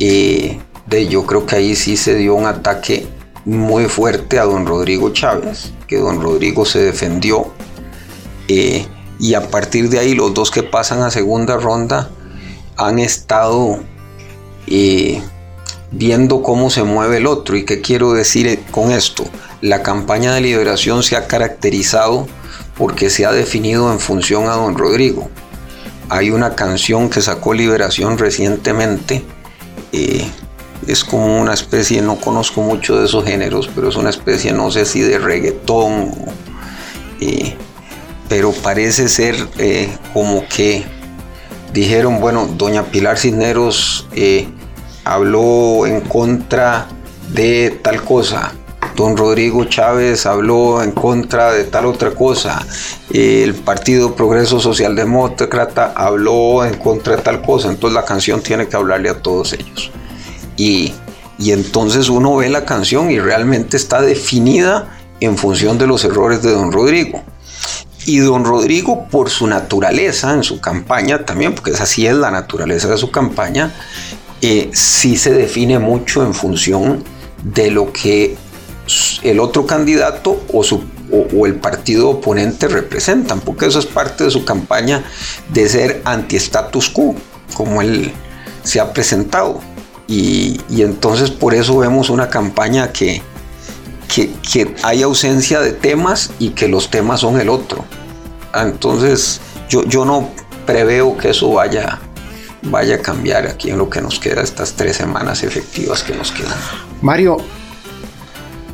eh, 0.00 0.60
de, 0.86 1.08
yo 1.08 1.24
creo 1.26 1.46
que 1.46 1.56
ahí 1.56 1.74
sí 1.76 1.96
se 1.96 2.14
dio 2.16 2.34
un 2.34 2.46
ataque 2.46 3.06
muy 3.46 3.86
fuerte 3.86 4.38
a 4.38 4.44
don 4.44 4.66
Rodrigo 4.66 5.10
Chávez, 5.10 5.72
que 5.86 5.98
don 5.98 6.20
Rodrigo 6.20 6.64
se 6.64 6.80
defendió. 6.80 7.52
eh, 8.48 8.86
y 9.18 9.34
a 9.34 9.48
partir 9.50 9.88
de 9.88 9.98
ahí 9.98 10.14
los 10.14 10.34
dos 10.34 10.50
que 10.50 10.62
pasan 10.62 11.02
a 11.02 11.10
segunda 11.10 11.56
ronda 11.56 12.10
han 12.76 12.98
estado 12.98 13.78
eh, 14.66 15.22
viendo 15.90 16.42
cómo 16.42 16.70
se 16.70 16.82
mueve 16.82 17.18
el 17.18 17.26
otro. 17.26 17.56
¿Y 17.56 17.64
qué 17.64 17.80
quiero 17.80 18.12
decir 18.12 18.60
con 18.70 18.90
esto? 18.90 19.24
La 19.60 19.82
campaña 19.82 20.34
de 20.34 20.40
liberación 20.40 21.02
se 21.02 21.16
ha 21.16 21.26
caracterizado 21.26 22.26
porque 22.76 23.10
se 23.10 23.24
ha 23.24 23.32
definido 23.32 23.92
en 23.92 24.00
función 24.00 24.48
a 24.48 24.54
don 24.54 24.76
Rodrigo. 24.76 25.30
Hay 26.08 26.30
una 26.30 26.54
canción 26.54 27.08
que 27.08 27.22
sacó 27.22 27.54
Liberación 27.54 28.18
recientemente. 28.18 29.24
eh, 29.92 30.28
es 30.86 31.04
como 31.04 31.40
una 31.40 31.54
especie, 31.54 32.02
no 32.02 32.16
conozco 32.16 32.60
mucho 32.60 32.98
de 32.98 33.06
esos 33.06 33.24
géneros, 33.24 33.70
pero 33.74 33.88
es 33.88 33.96
una 33.96 34.10
especie, 34.10 34.52
no 34.52 34.70
sé 34.70 34.84
si 34.84 35.00
de 35.00 35.18
reggaetón, 35.18 36.12
eh, 37.20 37.56
pero 38.28 38.52
parece 38.52 39.08
ser 39.08 39.36
eh, 39.58 39.88
como 40.12 40.46
que 40.48 40.84
dijeron, 41.72 42.20
bueno, 42.20 42.46
doña 42.46 42.84
Pilar 42.84 43.18
Cisneros 43.18 44.06
eh, 44.12 44.48
habló 45.04 45.86
en 45.86 46.00
contra 46.00 46.86
de 47.32 47.78
tal 47.82 48.02
cosa, 48.02 48.54
don 48.96 49.16
Rodrigo 49.16 49.64
Chávez 49.64 50.24
habló 50.24 50.82
en 50.82 50.92
contra 50.92 51.52
de 51.52 51.64
tal 51.64 51.86
otra 51.86 52.12
cosa, 52.12 52.64
el 53.12 53.54
Partido 53.54 54.14
Progreso 54.14 54.60
Socialdemócrata 54.60 55.92
habló 55.96 56.64
en 56.64 56.74
contra 56.74 57.16
de 57.16 57.22
tal 57.22 57.42
cosa, 57.42 57.68
entonces 57.68 57.94
la 57.94 58.04
canción 58.04 58.40
tiene 58.40 58.68
que 58.68 58.76
hablarle 58.76 59.10
a 59.10 59.20
todos 59.20 59.52
ellos. 59.52 59.90
Y, 60.56 60.94
y 61.38 61.50
entonces 61.50 62.08
uno 62.08 62.36
ve 62.36 62.48
la 62.48 62.64
canción 62.64 63.10
y 63.10 63.18
realmente 63.18 63.76
está 63.76 64.00
definida 64.00 64.96
en 65.20 65.36
función 65.36 65.78
de 65.78 65.86
los 65.86 66.04
errores 66.04 66.42
de 66.42 66.52
don 66.52 66.70
Rodrigo. 66.70 67.22
Y 68.06 68.18
don 68.18 68.44
Rodrigo, 68.44 69.06
por 69.10 69.30
su 69.30 69.46
naturaleza 69.46 70.34
en 70.34 70.42
su 70.42 70.60
campaña 70.60 71.24
también, 71.24 71.54
porque 71.54 71.72
así 71.72 72.06
es 72.06 72.14
la 72.14 72.30
naturaleza 72.30 72.88
de 72.88 72.98
su 72.98 73.10
campaña, 73.10 73.72
eh, 74.42 74.70
sí 74.72 75.16
se 75.16 75.32
define 75.32 75.78
mucho 75.78 76.24
en 76.24 76.34
función 76.34 77.02
de 77.42 77.70
lo 77.70 77.92
que 77.92 78.36
el 79.22 79.40
otro 79.40 79.66
candidato 79.66 80.42
o, 80.52 80.62
su, 80.62 80.84
o 81.10 81.46
el 81.46 81.54
partido 81.54 82.10
oponente 82.10 82.68
representan, 82.68 83.40
porque 83.40 83.66
eso 83.66 83.78
es 83.78 83.86
parte 83.86 84.24
de 84.24 84.30
su 84.30 84.44
campaña 84.44 85.02
de 85.50 85.68
ser 85.68 86.02
anti-status 86.04 86.90
quo, 86.90 87.14
como 87.54 87.80
él 87.80 88.12
se 88.62 88.80
ha 88.80 88.92
presentado. 88.92 89.60
Y, 90.06 90.60
y 90.68 90.82
entonces 90.82 91.30
por 91.30 91.54
eso 91.54 91.78
vemos 91.78 92.10
una 92.10 92.28
campaña 92.28 92.92
que, 92.92 93.22
que, 94.08 94.74
hay 94.82 95.02
ausencia 95.02 95.60
de 95.60 95.72
temas 95.72 96.30
y 96.38 96.50
que 96.50 96.68
los 96.68 96.90
temas 96.90 97.20
son 97.20 97.40
el 97.40 97.48
otro. 97.48 97.84
Ah, 98.52 98.62
Entonces 98.62 99.40
yo, 99.68 99.84
yo 99.84 100.04
no 100.04 100.30
preveo 100.66 101.16
que 101.16 101.30
eso 101.30 101.52
vaya, 101.52 102.00
vaya 102.62 102.96
a 102.96 102.98
cambiar 102.98 103.46
aquí 103.46 103.70
en 103.70 103.78
lo 103.78 103.90
que 103.90 104.00
nos 104.00 104.18
queda, 104.18 104.42
estas 104.42 104.72
tres 104.72 104.96
semanas 104.96 105.42
efectivas 105.42 106.02
que 106.02 106.14
nos 106.14 106.32
quedan. 106.32 106.56
Mario, 107.02 107.38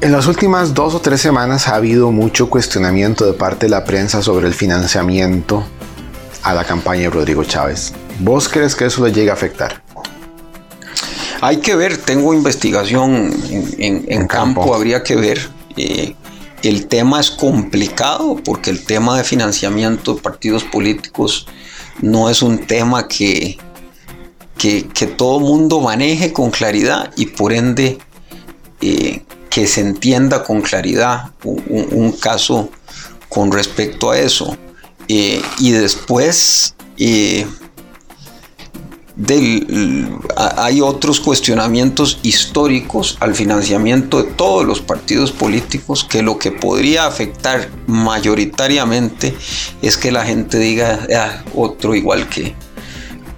en 0.01 0.13
las 0.13 0.27
últimas 0.27 0.73
dos 0.73 0.95
o 0.95 1.01
tres 1.01 1.21
semanas 1.21 1.69
ha 1.69 1.75
habido 1.75 2.11
mucho 2.11 2.49
cuestionamiento 2.49 3.27
de 3.27 3.35
parte 3.35 3.67
de 3.67 3.71
la 3.71 3.85
prensa 3.85 4.23
sobre 4.23 4.47
el 4.47 4.55
financiamiento 4.55 5.65
a 6.43 6.55
la 6.55 6.65
campaña 6.65 7.03
de 7.03 7.11
Rodrigo 7.11 7.45
Chávez. 7.45 7.93
¿Vos 8.19 8.49
crees 8.49 8.75
que 8.75 8.87
eso 8.87 9.05
le 9.05 9.13
llega 9.13 9.33
a 9.33 9.35
afectar? 9.35 9.83
Hay 11.41 11.59
que 11.59 11.75
ver, 11.75 11.97
tengo 11.97 12.35
investigación 12.35 13.33
en, 13.51 13.75
en- 13.79 14.05
en 14.09 14.13
En 14.23 14.27
campo. 14.27 14.61
campo. 14.61 14.75
habría 14.75 15.03
que 15.03 15.17
ver. 15.17 15.49
Eh, 15.77 16.15
el 16.63 16.87
tema 16.87 17.21
es 17.21 17.31
complicado 17.31 18.37
porque 18.45 18.69
el 18.71 18.85
tema 18.85 19.17
de 19.17 19.25
financiamiento 19.25 20.15
de 20.15 20.21
partidos 20.21 20.63
políticos 20.65 21.47
no 22.03 22.29
es 22.29 22.43
un 22.43 22.59
tema 22.67 23.09
que, 23.09 23.57
que, 24.59 24.87
que 24.89 25.07
todo 25.07 25.41
mundo 25.41 25.81
maneje 25.81 26.33
con 26.35 26.51
claridad 26.51 27.11
y 27.17 27.27
por 27.27 27.53
ende 27.55 27.99
eh, 28.83 29.23
que 29.49 29.67
se 29.67 29.81
entienda 29.81 30.45
con 30.45 30.61
claridad 30.61 31.31
un 31.45 32.13
caso 32.13 32.69
con 33.31 33.51
respecto 33.51 34.11
a 34.11 34.19
eso. 34.19 34.57
Eh, 35.09 35.41
y 35.59 35.71
después... 35.73 36.75
eh, 36.99 37.47
hay 40.37 40.81
otros 40.81 41.21
cuestionamientos 41.21 42.19
históricos 42.23 43.19
al 43.21 43.35
financiamiento 43.35 44.23
de 44.23 44.31
todos 44.33 44.65
los 44.65 44.81
partidos 44.81 45.31
políticos 45.31 46.05
que 46.05 46.23
lo 46.23 46.39
que 46.39 46.53
podría 46.53 47.07
afectar 47.07 47.69
mayoritariamente 47.87 49.37
es 49.83 49.97
que 49.97 50.11
la 50.11 50.25
gente 50.25 50.59
diga 50.59 51.07
"Ah, 51.15 51.43
otro 51.55 51.95
igual 51.95 52.29
que, 52.29 52.55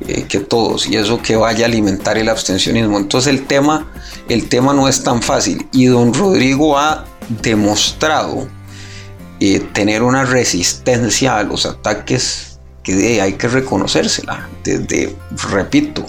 eh, 0.07 0.25
que 0.29 0.39
todos 0.41 0.87
y 0.89 0.97
eso 0.97 1.21
que 1.21 1.37
vaya 1.37 1.65
a 1.65 1.69
alimentar 1.69 2.17
el 2.17 2.29
abstencionismo. 2.29 2.99
Entonces 2.99 3.33
el 3.33 3.47
tema, 3.47 3.91
el 4.29 4.49
tema 4.49 4.73
no 4.73 4.89
es 4.89 5.03
tan 5.03 5.21
fácil 5.23 5.67
y 5.73 5.87
don 5.87 6.15
Rodrigo 6.15 6.79
ha 6.79 7.05
demostrado 7.43 8.47
eh, 9.41 9.59
tener 9.73 10.05
una 10.05 10.25
resistencia 10.25 11.39
a 11.39 11.43
los 11.43 11.67
ataques 11.67 12.52
que 12.83 12.95
de- 12.95 13.21
hay 13.21 13.35
que 13.35 13.49
reconocérsela. 13.49 14.49
Desde, 14.65 15.17
repito, 15.53 16.05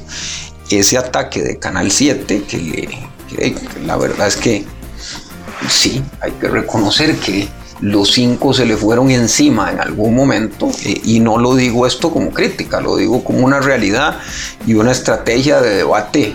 ese 0.69 0.97
ataque 0.97 1.41
de 1.41 1.59
Canal 1.59 1.91
7, 1.91 2.43
que, 2.47 2.57
le, 2.57 2.87
que 3.29 3.55
la 3.85 3.95
verdad 3.97 4.27
es 4.27 4.37
que 4.37 4.65
sí, 5.69 6.03
hay 6.21 6.31
que 6.33 6.47
reconocer 6.47 7.15
que 7.17 7.47
los 7.81 8.11
cinco 8.13 8.53
se 8.53 8.65
le 8.65 8.77
fueron 8.77 9.11
encima 9.11 9.69
en 9.71 9.79
algún 9.81 10.15
momento, 10.15 10.71
eh, 10.85 11.01
y 11.03 11.19
no 11.19 11.37
lo 11.37 11.53
digo 11.55 11.85
esto 11.85 12.11
como 12.11 12.31
crítica, 12.31 12.79
lo 12.79 12.95
digo 12.95 13.23
como 13.23 13.39
una 13.45 13.59
realidad 13.59 14.19
y 14.65 14.73
una 14.75 14.91
estrategia 14.91 15.59
de 15.61 15.75
debate 15.77 16.33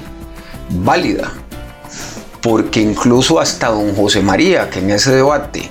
válida. 0.71 1.33
Porque 2.43 2.81
incluso 2.81 3.41
hasta 3.41 3.69
don 3.69 3.95
José 3.97 4.21
María, 4.21 4.71
que 4.71 4.79
en 4.81 4.91
ese 4.91 5.11
debate 5.13 5.71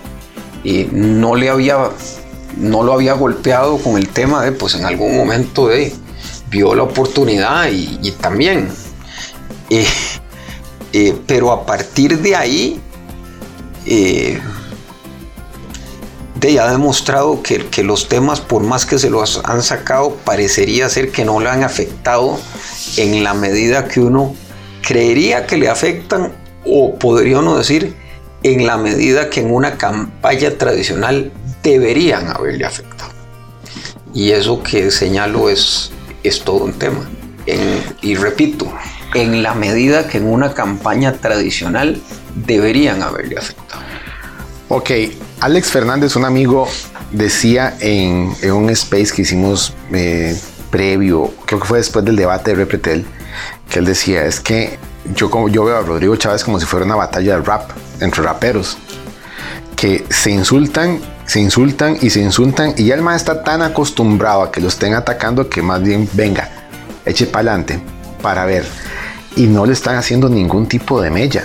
eh, 0.64 0.90
no 0.92 1.36
le 1.36 1.50
había 1.50 1.78
no 2.60 2.84
lo 2.84 2.93
había 2.93 3.13
golpeado 3.13 3.78
con 3.78 3.98
el 3.98 4.10
tema 4.10 4.43
de 4.43 4.52
pues 4.52 4.76
en 4.76 4.86
algún 4.86 5.15
momento 5.15 5.67
de 5.67 5.93
vio 6.50 6.76
la 6.76 6.84
oportunidad 6.84 7.70
y, 7.72 8.12
también. 8.12 8.70
Eh, 9.70 9.86
eh, 10.93 11.15
pero 11.28 11.52
a 11.52 11.65
partir 11.65 12.20
de 12.20 12.36
ahí 12.36 12.80
eh, 13.86 14.39
de 16.36 16.60
ha 16.60 16.72
demostrado 16.72 17.41
que, 17.43 17.65
que 17.65 17.84
los 17.84 18.08
temas 18.08 18.39
por 18.39 18.63
más 18.63 18.86
que 18.86 18.98
se 18.98 19.10
los 19.10 19.41
han 19.43 19.62
sacado 19.62 20.15
parecería 20.24 20.88
ser 20.88 21.12
que 21.12 21.26
no 21.26 21.39
le 21.39 21.50
han 21.50 21.63
afectado 21.63 22.39
en 22.96 23.24
la 23.24 23.34
medida 23.34 23.88
que 23.88 24.00
uno 24.00 24.36
creería 24.82 25.46
que 25.48 25.58
le 25.58 25.67
afectan 25.67 26.34
o 26.65 26.96
podría 26.98 27.39
uno 27.39 27.58
decir 27.58 27.96
en 28.43 28.65
la 28.65 28.78
medida 28.78 29.30
que 29.30 29.41
en 29.41 29.54
una 29.54 29.78
campaña 29.78 30.52
tradicional 30.58 31.32
deberían 31.72 32.28
haberle 32.28 32.66
afectado. 32.66 33.12
Y 34.14 34.32
eso 34.32 34.64
que 34.64 34.90
señalo 34.92 35.50
es, 35.50 35.92
es 36.24 36.42
todo 36.42 36.64
un 36.64 36.74
tema. 36.74 37.08
Y 38.02 38.16
repito, 38.16 38.72
en 39.14 39.42
la 39.42 39.54
medida 39.54 40.08
que 40.08 40.18
en 40.18 40.28
una 40.28 40.54
campaña 40.54 41.14
tradicional 41.14 42.02
deberían 42.36 43.02
haberle 43.02 43.38
afectado. 43.38 43.82
Ok, 44.70 44.92
Alex 45.40 45.72
Fernández, 45.72 46.16
un 46.18 46.26
amigo, 46.26 46.68
decía 47.12 47.78
en, 47.80 48.34
en 48.42 48.52
un 48.52 48.70
space 48.72 49.14
que 49.16 49.22
hicimos 49.22 49.74
eh, 49.94 50.38
previo, 50.70 51.34
creo 51.46 51.62
que 51.62 51.68
fue 51.68 51.78
después 51.78 52.04
del 52.04 52.18
debate 52.18 52.52
de 52.52 52.58
Repretel, 52.58 53.06
que 53.70 53.80
él 53.80 53.86
decía, 53.86 54.26
es 54.26 54.42
que 54.42 54.78
yo, 55.16 55.30
como, 55.30 55.48
yo 55.48 55.64
veo 55.64 55.78
a 55.78 55.82
Rodrigo 55.82 56.16
Chávez 56.18 56.44
como 56.44 56.60
si 56.60 56.66
fuera 56.66 56.86
una 56.86 56.96
batalla 56.96 57.38
de 57.38 57.44
rap 57.44 57.72
entre 58.02 58.24
raperos, 58.24 58.78
que 59.78 60.06
se 60.10 60.32
insultan, 60.32 61.00
se 61.28 61.42
insultan 61.42 61.98
y 62.02 62.10
se 62.10 62.22
insultan, 62.22 62.74
y 62.78 62.86
ya 62.86 62.96
el 62.96 63.02
man 63.02 63.15
está 63.15 63.44
tan 63.44 63.62
acostumbrado 63.62 64.44
a 64.44 64.52
que 64.52 64.62
lo 64.62 64.69
estén 64.69 64.96
atacando 64.96 65.50
que 65.50 65.62
más 65.62 65.84
bien 65.84 66.10
venga, 66.13 66.50
eche 67.06 67.28
para 67.28 67.52
adelante 67.52 67.80
para 68.21 68.46
ver, 68.46 68.65
y 69.36 69.46
no 69.46 69.65
le 69.65 69.73
están 69.73 69.98
haciendo 69.98 70.30
ningún 70.30 70.67
tipo 70.67 71.02
de 71.02 71.12
mella. 71.12 71.44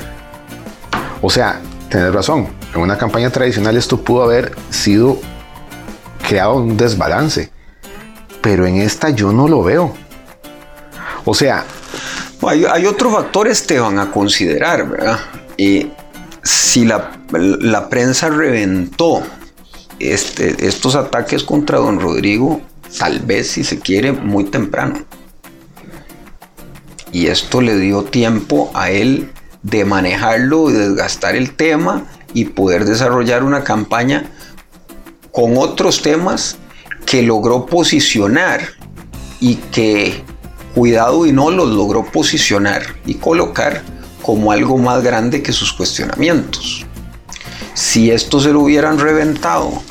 O 1.21 1.29
sea, 1.29 1.61
tenés 1.91 2.15
razón. 2.15 2.49
En 2.75 2.81
una 2.81 2.97
campaña 2.97 3.31
tradicional 3.31 3.77
esto 3.77 4.03
pudo 4.03 4.23
haber 4.23 4.57
sido 4.71 5.21
creado 6.27 6.55
un 6.55 6.77
desbalance. 6.77 7.51
Pero 8.41 8.67
en 8.67 8.77
esta 8.77 9.11
yo 9.11 9.33
no 9.33 9.47
lo 9.47 9.63
veo. 9.63 9.95
O 11.25 11.35
sea, 11.35 11.65
Hay, 12.43 12.65
hay 12.65 12.87
otro 12.87 13.13
factor, 13.13 13.47
Esteban, 13.47 13.99
a 13.99 14.11
considerar, 14.11 14.89
¿verdad? 14.89 15.19
Eh, 15.59 15.93
si 16.43 16.85
la 16.85 17.89
prensa 17.89 18.31
reventó 18.31 19.23
este, 20.11 20.67
estos 20.67 20.95
ataques 20.95 21.45
contra 21.45 21.79
don 21.79 22.01
Rodrigo, 22.01 22.61
tal 22.99 23.21
vez, 23.21 23.53
si 23.53 23.65
se 23.65 23.79
quiere, 23.79 24.13
muy 24.13 24.45
temprano. 24.45 25.05
Y 27.13 27.27
esto 27.27 27.61
le 27.61 27.77
dio 27.77 28.05
tiempo 28.05 28.71
a 28.75 28.91
él 28.91 29.31
de 29.63 29.85
manejarlo 29.85 30.71
y 30.71 30.73
desgastar 30.73 31.37
el 31.37 31.55
tema 31.55 32.07
y 32.35 32.47
poder 32.47 32.85
desarrollar 32.85 33.45
una 33.45 33.63
campaña 33.63 34.31
con 35.31 35.57
otros 35.57 36.03
temas 36.03 36.57
que 37.07 37.23
logró 37.23 37.67
posicionar 37.67 38.63
y 39.41 39.57
que, 39.57 40.23
cuidado 40.75 41.27
y 41.27 41.33
no, 41.33 41.51
los 41.51 41.69
logró 41.71 42.05
posicionar 42.05 42.83
y 43.07 43.15
colocar 43.15 43.83
como 44.23 44.53
algo 44.53 44.79
más 44.79 45.03
grande 45.03 45.43
que 45.43 45.53
sus 45.53 45.73
cuestionamientos. 45.73 46.87
Si 47.75 48.11
esto 48.11 48.41
se 48.41 48.53
lo 48.53 48.61
hubieran 48.61 48.99
reventado, 48.99 49.83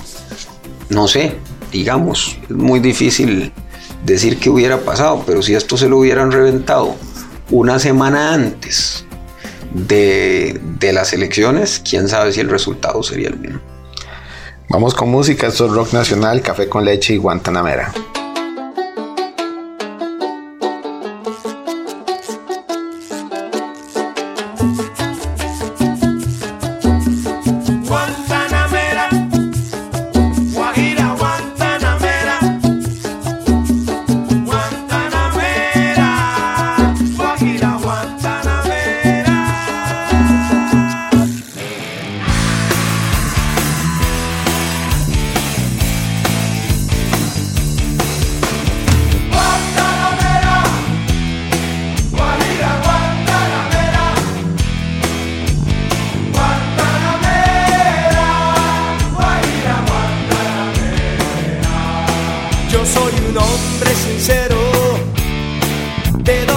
no 0.92 1.08
sé, 1.08 1.36
digamos, 1.72 2.38
es 2.44 2.56
muy 2.56 2.82
difícil 2.82 3.52
decir 4.06 4.38
qué 4.40 4.50
hubiera 4.50 4.78
pasado, 4.82 5.24
pero 5.26 5.42
si 5.42 5.56
esto 5.56 5.78
se 5.78 5.88
lo 5.88 5.98
hubieran 5.98 6.32
reventado 6.32 6.96
una 7.50 7.80
semana 7.80 8.34
antes 8.34 9.06
de, 9.74 10.60
de 10.80 10.94
las 10.94 11.14
elecciones, 11.14 11.82
quién 11.90 12.10
sabe 12.10 12.34
si 12.34 12.42
el 12.42 12.50
resultado 12.50 13.02
sería 13.04 13.30
el 13.30 13.40
mismo. 13.40 13.62
Vamos 14.68 14.94
con 14.94 15.10
música, 15.10 15.48
esto 15.48 15.66
es 15.66 15.72
rock 15.72 15.94
nacional, 15.94 16.42
café 16.42 16.68
con 16.68 16.84
leche 16.84 17.14
y. 17.14 17.18
Guantanamera, 17.18 17.94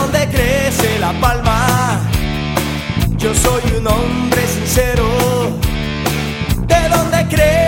donde 0.04 0.28
crece 0.28 0.98
la 0.98 1.12
palma. 1.20 1.98
Yo 3.16 3.34
soy 3.34 3.62
un 3.78 3.86
hombre 3.86 4.42
sincero, 4.46 5.06
de 6.66 6.88
donde 6.94 7.26
crece 7.34 7.63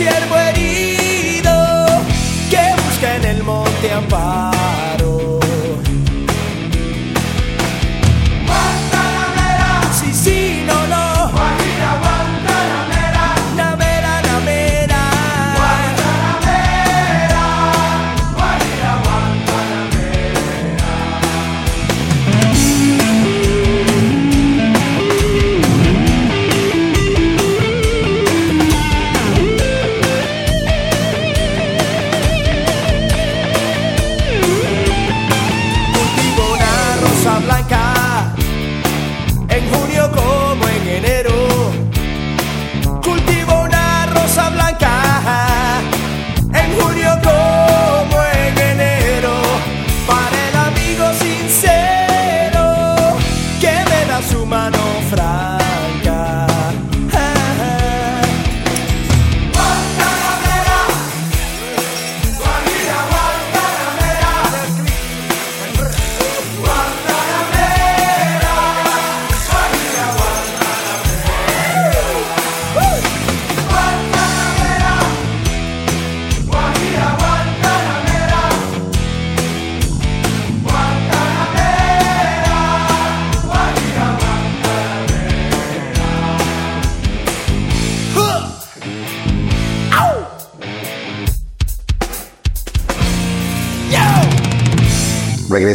ciervo 0.00 0.36
herido 0.38 1.86
que 2.48 2.82
busca 2.82 3.16
en 3.16 3.24
el 3.24 3.42
monte 3.42 3.92
amparo. 3.92 4.49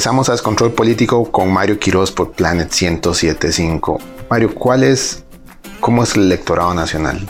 Regresamos 0.06 0.30
a 0.30 0.34
Descontrol 0.34 0.72
Político 0.72 1.32
con 1.32 1.52
Mario 1.52 1.80
Quiroz 1.80 2.12
por 2.12 2.34
Planet 2.34 2.70
1075. 2.70 4.00
Mario, 4.30 4.54
¿cuál 4.54 4.84
es, 4.84 5.24
cómo 5.80 6.04
es 6.04 6.16
el 6.16 6.26
electorado 6.26 6.76
nacional? 6.76 7.28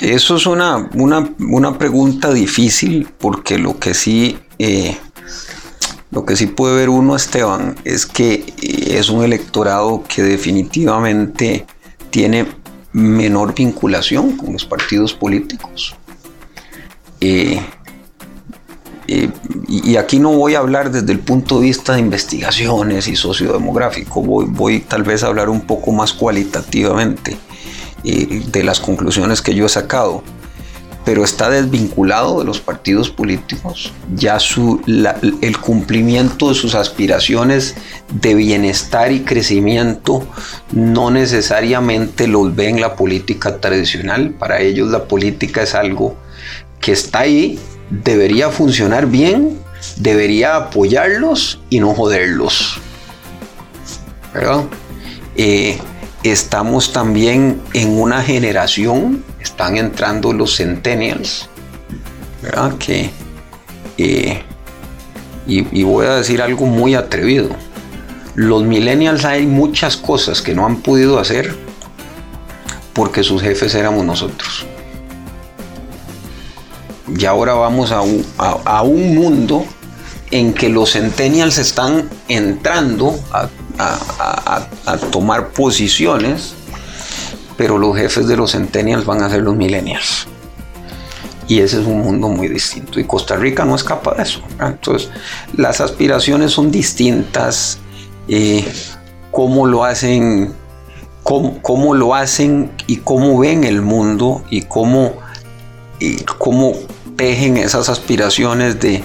Eso 0.00 0.34
es 0.34 0.46
una, 0.46 0.90
una, 0.94 1.32
una 1.38 1.78
pregunta 1.78 2.32
difícil 2.32 3.08
porque 3.18 3.56
lo 3.56 3.78
que 3.78 3.94
sí 3.94 4.40
eh, 4.58 4.98
lo 6.10 6.26
que 6.26 6.34
sí 6.34 6.48
puede 6.48 6.74
ver 6.74 6.88
uno, 6.88 7.14
Esteban, 7.14 7.76
es 7.84 8.04
que 8.04 8.34
eh, 8.60 8.98
es 8.98 9.10
un 9.10 9.22
electorado 9.22 10.02
que 10.08 10.24
definitivamente 10.24 11.66
tiene 12.10 12.48
menor 12.90 13.54
vinculación 13.54 14.36
con 14.38 14.54
los 14.54 14.64
partidos 14.64 15.14
políticos. 15.14 15.94
Eh, 17.20 17.60
eh, 19.10 19.30
y 19.66 19.96
aquí 19.96 20.18
no 20.18 20.32
voy 20.32 20.54
a 20.54 20.58
hablar 20.58 20.90
desde 20.90 21.10
el 21.12 21.20
punto 21.20 21.58
de 21.58 21.66
vista 21.66 21.94
de 21.94 22.00
investigaciones 22.00 23.08
y 23.08 23.16
sociodemográfico, 23.16 24.22
voy, 24.22 24.46
voy 24.48 24.80
tal 24.80 25.02
vez 25.02 25.22
a 25.22 25.28
hablar 25.28 25.48
un 25.48 25.62
poco 25.62 25.90
más 25.92 26.12
cualitativamente 26.12 27.36
eh, 28.04 28.42
de 28.46 28.62
las 28.62 28.78
conclusiones 28.78 29.40
que 29.40 29.54
yo 29.54 29.66
he 29.66 29.68
sacado, 29.68 30.22
pero 31.04 31.24
está 31.24 31.48
desvinculado 31.48 32.40
de 32.40 32.44
los 32.44 32.60
partidos 32.60 33.08
políticos, 33.08 33.92
ya 34.14 34.38
su, 34.38 34.82
el 35.40 35.58
cumplimiento 35.58 36.50
de 36.50 36.54
sus 36.54 36.74
aspiraciones 36.74 37.74
de 38.12 38.34
bienestar 38.34 39.12
y 39.12 39.20
crecimiento 39.20 40.26
no 40.72 41.10
necesariamente 41.10 42.26
los 42.26 42.54
ve 42.54 42.68
en 42.68 42.82
la 42.82 42.96
política 42.96 43.58
tradicional, 43.58 44.34
para 44.38 44.60
ellos 44.60 44.90
la 44.90 45.04
política 45.04 45.62
es 45.62 45.74
algo 45.74 46.14
que 46.80 46.92
está 46.92 47.20
ahí, 47.20 47.58
debería 47.90 48.50
funcionar 48.50 49.06
bien, 49.06 49.58
debería 49.96 50.56
apoyarlos 50.56 51.60
y 51.70 51.80
no 51.80 51.94
joderlos. 51.94 52.80
¿Verdad? 54.32 54.64
Eh, 55.36 55.78
estamos 56.22 56.92
también 56.92 57.60
en 57.72 57.98
una 57.98 58.22
generación, 58.22 59.24
están 59.40 59.76
entrando 59.76 60.32
los 60.32 60.56
centennials, 60.56 61.48
¿verdad? 62.42 62.76
Que, 62.78 63.10
eh, 63.96 64.42
y, 65.46 65.80
y 65.80 65.82
voy 65.82 66.06
a 66.06 66.16
decir 66.16 66.42
algo 66.42 66.66
muy 66.66 66.94
atrevido. 66.94 67.50
Los 68.34 68.62
millennials 68.62 69.24
hay 69.24 69.46
muchas 69.46 69.96
cosas 69.96 70.42
que 70.42 70.54
no 70.54 70.66
han 70.66 70.76
podido 70.76 71.18
hacer 71.18 71.56
porque 72.92 73.22
sus 73.22 73.42
jefes 73.42 73.74
éramos 73.74 74.04
nosotros. 74.04 74.66
Y 77.18 77.24
ahora 77.26 77.54
vamos 77.54 77.90
a 77.90 78.00
un, 78.02 78.24
a- 78.38 78.82
un 78.82 79.14
mundo 79.14 79.64
en 80.30 80.52
que 80.54 80.68
los 80.68 80.92
centennials 80.92 81.58
están 81.58 82.08
entrando 82.28 83.18
a, 83.32 83.48
a- 83.78 84.96
tomar 85.10 85.48
posiciones, 85.48 86.54
pero 87.56 87.78
los 87.78 87.96
jefes 87.96 88.28
de 88.28 88.36
los 88.36 88.52
centennials 88.52 89.04
van 89.04 89.22
a 89.22 89.30
ser 89.30 89.42
los 89.42 89.56
millennials. 89.56 90.28
Y 91.48 91.60
ese 91.60 91.80
es 91.80 91.86
un 91.86 92.02
mundo 92.02 92.28
muy 92.28 92.46
distinto. 92.48 93.00
Y 93.00 93.04
Costa 93.04 93.34
Rica 93.36 93.64
no 93.64 93.74
escapa 93.74 94.14
de 94.14 94.22
eso. 94.22 94.40
Entonces, 94.60 95.10
las 95.56 95.80
aspiraciones 95.80 96.52
son 96.52 96.70
distintas. 96.70 97.78
eh, 98.28 98.70
cómo 99.30 99.66
lo 99.66 99.84
hacen, 99.84 100.52
cómo, 101.22 101.60
cómo 101.62 101.94
lo 101.94 102.14
hacen 102.14 102.70
y 102.86 102.96
cómo 102.98 103.38
ven 103.38 103.64
el 103.64 103.80
mundo 103.82 104.42
y 104.50 104.62
cómo, 104.62 105.12
y 106.00 106.16
cómo 106.38 106.72
tejen 107.18 107.58
esas 107.58 107.90
aspiraciones 107.90 108.80
de, 108.80 109.02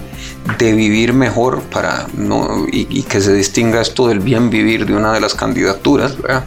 de 0.57 0.73
vivir 0.73 1.11
mejor 1.11 1.63
para 1.63 2.07
no, 2.15 2.65
y, 2.71 2.87
y 2.89 3.03
que 3.03 3.19
se 3.19 3.33
distinga 3.33 3.81
esto 3.81 4.07
del 4.07 4.21
bien 4.21 4.49
vivir 4.49 4.85
de 4.85 4.95
una 4.95 5.11
de 5.11 5.19
las 5.19 5.33
candidaturas, 5.33 6.21
¿verdad? 6.21 6.45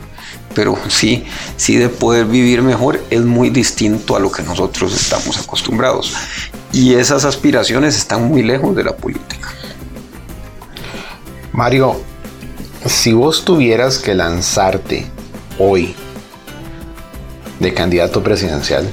pero 0.57 0.79
sí, 0.89 1.27
sí 1.59 1.77
de 1.77 1.91
poder 1.91 2.25
vivir 2.25 2.63
mejor 2.63 2.99
es 3.11 3.21
muy 3.21 3.51
distinto 3.51 4.17
a 4.17 4.21
lo 4.21 4.33
que 4.33 4.43
nosotros 4.43 4.95
estamos 4.95 5.39
acostumbrados. 5.39 6.15
Y 6.73 6.95
esas 6.95 7.27
aspiraciones 7.27 7.95
están 7.95 8.27
muy 8.27 8.43
lejos 8.43 8.75
de 8.75 8.85
la 8.85 8.97
política. 8.97 9.53
Mario, 11.53 12.01
si 12.87 13.13
vos 13.13 13.45
tuvieras 13.45 13.99
que 13.99 14.15
lanzarte 14.15 15.07
hoy 15.59 15.95
de 17.61 17.75
candidato 17.75 18.23
presidencial, 18.23 18.91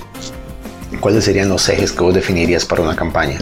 ¿cuáles 0.99 1.25
serían 1.25 1.49
los 1.49 1.67
ejes 1.69 1.91
que 1.91 2.01
vos 2.03 2.13
definirías 2.13 2.65
para 2.65 2.81
una 2.81 2.95
campaña? 2.95 3.39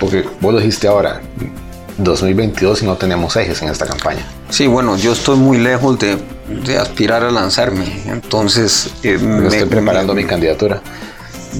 Porque 0.00 0.24
vos 0.40 0.52
lo 0.52 0.60
dijiste 0.60 0.88
ahora, 0.88 1.22
2022 1.98 2.82
y 2.82 2.84
no 2.86 2.96
tenemos 2.96 3.36
ejes 3.36 3.62
en 3.62 3.68
esta 3.68 3.86
campaña. 3.86 4.26
Sí, 4.50 4.66
bueno, 4.66 4.96
yo 4.96 5.12
estoy 5.12 5.36
muy 5.38 5.58
lejos 5.58 5.98
de, 5.98 6.18
de 6.64 6.78
aspirar 6.78 7.22
a 7.24 7.30
lanzarme, 7.30 7.86
entonces... 8.06 8.90
eh, 9.02 9.16
Me 9.18 9.48
estoy 9.48 9.68
preparando 9.68 10.14
me- 10.14 10.22
mi 10.22 10.28
candidatura. 10.28 10.82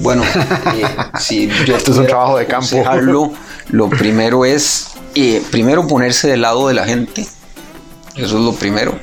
Bueno, 0.01 0.23
eh, 0.75 0.83
si 1.19 1.49
yo 1.65 1.75
Esto 1.75 1.91
es 1.91 1.97
un 1.97 2.05
trabajo 2.07 2.37
de 2.37 2.45
campo. 2.45 3.33
Lo 3.69 3.89
primero 3.89 4.45
es, 4.45 4.89
eh, 5.15 5.41
primero 5.51 5.87
ponerse 5.87 6.27
del 6.27 6.41
lado 6.41 6.67
de 6.67 6.73
la 6.75 6.85
gente, 6.85 7.21
eso 8.15 8.37
es 8.37 8.43
lo 8.43 8.53
primero. 8.53 8.97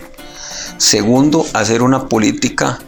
Segundo, 0.78 1.44
hacer 1.52 1.82
una 1.82 2.08
política 2.08 2.78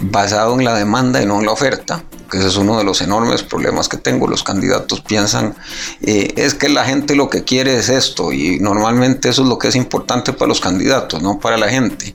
basada 0.00 0.52
en 0.52 0.64
la 0.64 0.74
demanda 0.74 1.22
y 1.22 1.26
no 1.26 1.38
en 1.38 1.46
la 1.46 1.52
oferta, 1.52 2.04
que 2.30 2.38
ese 2.38 2.48
es 2.48 2.56
uno 2.56 2.76
de 2.78 2.84
los 2.84 3.00
enormes 3.00 3.42
problemas 3.42 3.88
que 3.88 3.96
tengo. 3.96 4.28
Los 4.28 4.42
candidatos 4.42 5.00
piensan, 5.00 5.54
eh, 6.02 6.32
es 6.36 6.54
que 6.54 6.68
la 6.68 6.84
gente 6.84 7.14
lo 7.14 7.30
que 7.30 7.44
quiere 7.44 7.76
es 7.78 7.88
esto, 7.88 8.32
y 8.32 8.58
normalmente 8.60 9.28
eso 9.28 9.42
es 9.42 9.48
lo 9.48 9.58
que 9.58 9.68
es 9.68 9.76
importante 9.76 10.32
para 10.32 10.48
los 10.48 10.60
candidatos, 10.60 11.22
no 11.22 11.38
para 11.38 11.56
la 11.56 11.68
gente. 11.68 12.14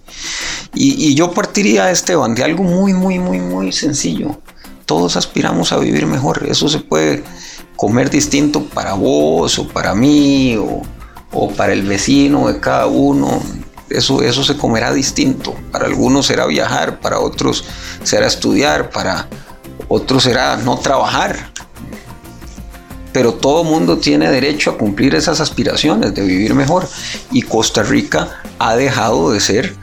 Y, 0.73 1.07
y 1.07 1.15
yo 1.15 1.31
partiría, 1.31 1.91
Esteban, 1.91 2.35
de 2.35 2.43
algo 2.43 2.63
muy, 2.63 2.93
muy, 2.93 3.19
muy, 3.19 3.39
muy 3.39 3.71
sencillo. 3.71 4.39
Todos 4.85 5.15
aspiramos 5.15 5.71
a 5.71 5.77
vivir 5.77 6.05
mejor. 6.05 6.45
Eso 6.49 6.67
se 6.67 6.79
puede 6.79 7.23
comer 7.75 8.09
distinto 8.09 8.63
para 8.65 8.93
vos 8.93 9.57
o 9.57 9.67
para 9.67 9.95
mí 9.95 10.55
o, 10.57 10.81
o 11.31 11.51
para 11.51 11.73
el 11.73 11.83
vecino 11.83 12.47
de 12.47 12.59
cada 12.59 12.87
uno. 12.87 13.41
Eso, 13.91 14.21
eso 14.21 14.43
se 14.43 14.57
comerá 14.57 14.93
distinto. 14.93 15.55
Para 15.71 15.85
algunos 15.85 16.27
será 16.27 16.45
viajar, 16.45 16.99
para 16.99 17.19
otros 17.19 17.65
será 18.03 18.27
estudiar, 18.27 18.89
para 18.89 19.27
otros 19.87 20.23
será 20.23 20.57
no 20.57 20.77
trabajar. 20.77 21.51
Pero 23.13 23.33
todo 23.33 23.63
mundo 23.63 23.97
tiene 23.97 24.31
derecho 24.31 24.71
a 24.71 24.77
cumplir 24.77 25.15
esas 25.15 25.41
aspiraciones 25.41 26.15
de 26.15 26.23
vivir 26.23 26.53
mejor. 26.55 26.87
Y 27.31 27.41
Costa 27.41 27.83
Rica 27.83 28.41
ha 28.57 28.75
dejado 28.75 29.31
de 29.31 29.39
ser, 29.41 29.75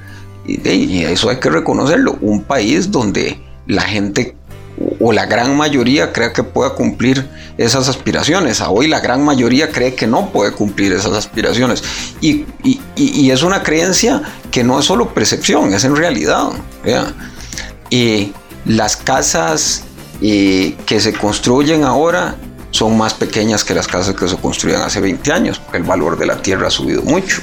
y 0.47 1.05
eso 1.05 1.29
hay 1.29 1.39
que 1.39 1.51
reconocerlo, 1.51 2.17
un 2.23 2.43
país 2.43 2.91
donde 2.91 3.39
la 3.67 3.83
gente 3.83 4.38
o 5.01 5.13
la 5.13 5.27
gran 5.27 5.57
mayoría 5.57 6.13
cree 6.13 6.33
que 6.33 6.43
pueda 6.43 6.71
cumplir 6.71 7.29
esas 7.57 7.89
aspiraciones. 7.89 8.61
A 8.61 8.71
hoy 8.71 8.89
la 8.89 9.01
gran 9.01 9.25
mayoría 9.25 9.71
cree 9.71 9.95
que 9.95 10.07
no 10.07 10.31
puede 10.31 10.53
cumplir 10.53 10.93
esas 10.93 11.13
aspiraciones. 11.13 11.83
Y, 12.21 12.45
y- 12.65 13.31
es 13.31 13.43
una 13.43 13.63
creencia 13.63 14.23
que 14.51 14.65
no 14.65 14.79
es 14.79 14.87
solo 14.87 15.13
percepción, 15.15 15.73
es 15.75 15.85
en 15.85 15.95
realidad. 15.95 16.49
Y 17.91 18.33
las 18.65 18.97
casas 18.97 19.85
eh, 20.21 20.77
que 20.87 21.01
se 21.01 21.13
construyen 21.13 21.85
ahora 21.85 22.37
son 22.71 22.99
más 22.99 23.15
pequeñas 23.15 23.65
que 23.65 23.75
las 23.75 23.87
casas 23.87 24.15
que 24.15 24.29
se 24.29 24.37
construían 24.37 24.83
hace 24.83 25.01
20 25.01 25.33
años, 25.33 25.59
porque 25.59 25.79
el 25.79 25.85
valor 25.85 26.19
de 26.19 26.27
la 26.27 26.43
tierra 26.43 26.69
ha 26.69 26.71
subido 26.71 27.03
mucho. 27.03 27.41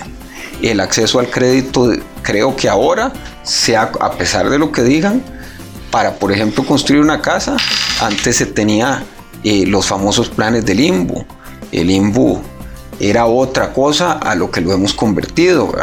El 0.61 0.79
acceso 0.79 1.19
al 1.19 1.29
crédito, 1.29 1.91
creo 2.21 2.55
que 2.55 2.69
ahora, 2.69 3.11
sea, 3.43 3.91
a 3.99 4.11
pesar 4.11 4.49
de 4.49 4.57
lo 4.59 4.71
que 4.71 4.83
digan, 4.83 5.23
para, 5.95 6.15
por 6.19 6.29
ejemplo, 6.33 6.65
construir 6.65 7.01
una 7.01 7.21
casa, 7.21 7.55
antes 8.01 8.35
se 8.35 8.47
tenía 8.47 9.01
eh, 9.45 9.65
los 9.65 9.85
famosos 9.87 10.27
planes 10.27 10.65
del 10.65 10.75
limbo. 10.79 11.23
El 11.71 11.87
limbo 11.87 12.41
era 12.99 13.27
otra 13.27 13.71
cosa 13.71 14.11
a 14.11 14.35
lo 14.35 14.51
que 14.51 14.59
lo 14.59 14.73
hemos 14.73 14.93
convertido. 14.93 15.73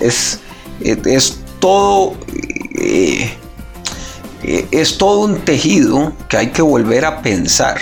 es- 0.00 0.38
es 0.80 1.38
todo... 1.58 2.14
eh, 2.78 3.34
eh, 4.44 4.66
es 4.70 4.96
todo 4.96 5.18
un 5.20 5.40
tejido 5.40 6.14
que 6.26 6.38
hay 6.38 6.46
que 6.46 6.62
volver 6.62 7.04
a 7.04 7.20
pensar, 7.20 7.76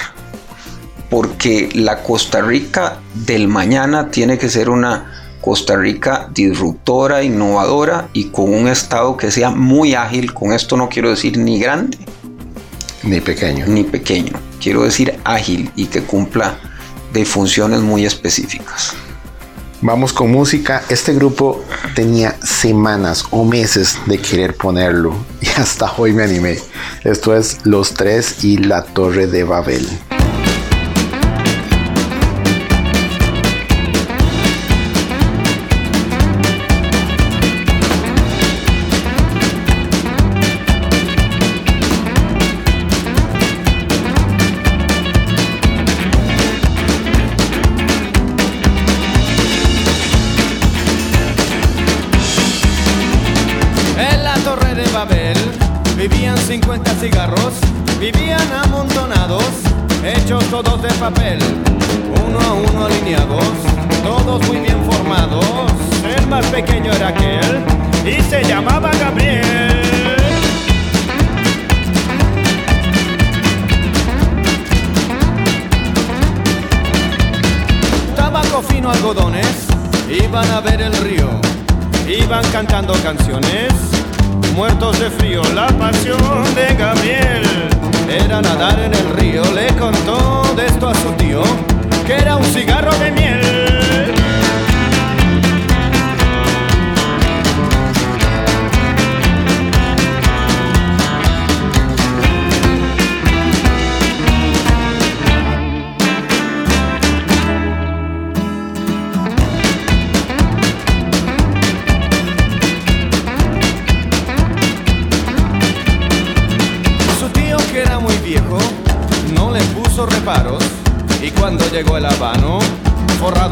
porque 1.10 1.68
la 1.74 2.02
Costa 2.02 2.40
Rica 2.40 2.96
del 3.14 3.46
mañana 3.46 4.10
tiene 4.10 4.36
que 4.36 4.48
ser 4.48 4.68
una 4.68 5.21
Costa 5.42 5.76
Rica 5.76 6.28
disruptora, 6.32 7.22
innovadora 7.22 8.08
y 8.14 8.26
con 8.26 8.54
un 8.54 8.68
Estado 8.68 9.16
que 9.16 9.30
sea 9.30 9.50
muy 9.50 9.94
ágil. 9.94 10.32
Con 10.32 10.52
esto 10.52 10.76
no 10.78 10.88
quiero 10.88 11.10
decir 11.10 11.36
ni 11.36 11.58
grande 11.58 11.98
Ni 13.02 13.20
pequeño. 13.20 13.66
ni 13.66 13.82
pequeño, 13.82 14.32
quiero 14.62 14.84
decir 14.84 15.18
ágil 15.24 15.70
y 15.76 15.86
que 15.86 16.02
cumpla 16.02 16.56
de 17.12 17.24
funciones 17.26 17.80
muy 17.80 18.06
específicas. 18.06 18.94
Vamos 19.84 20.12
con 20.12 20.30
música. 20.30 20.84
Este 20.88 21.12
grupo 21.12 21.64
tenía 21.96 22.36
semanas 22.40 23.24
o 23.32 23.44
meses 23.44 23.98
de 24.06 24.16
querer 24.16 24.56
ponerlo 24.56 25.12
y 25.40 25.48
hasta 25.60 25.92
hoy 25.98 26.12
me 26.12 26.22
animé. 26.22 26.56
Esto 27.02 27.36
es 27.36 27.58
Los 27.64 27.94
Tres 27.94 28.44
y 28.44 28.58
la 28.58 28.84
Torre 28.84 29.26
de 29.26 29.42
Babel. 29.42 29.88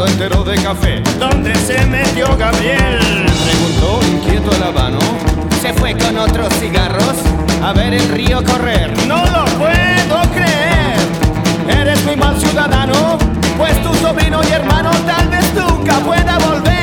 Entero 0.07 0.45
de 0.45 0.57
café. 0.63 1.03
¿Dónde 1.19 1.55
se 1.55 1.85
metió 1.87 2.37
Gabriel? 2.37 2.99
Preguntó 3.45 4.01
inquieto 4.07 4.55
el 4.57 4.63
habano. 4.63 4.99
Se 5.61 5.73
fue 5.75 5.95
con 5.97 6.17
otros 6.19 6.53
cigarros 6.55 7.17
a 7.63 7.73
ver 7.73 7.95
el 7.95 8.09
río 8.09 8.43
correr. 8.45 8.93
No 9.07 9.25
lo 9.27 9.45
puedo 9.59 10.21
creer. 10.33 10.99
Eres 11.69 12.05
muy 12.05 12.17
mal 12.17 12.39
ciudadano, 12.41 13.19
pues 13.59 13.81
tu 13.83 13.95
sobrino 13.95 14.41
y 14.49 14.53
hermano 14.53 14.91
tal 15.07 15.29
vez 15.29 15.45
nunca 15.55 15.99
pueda 16.01 16.39
volver. 16.39 16.80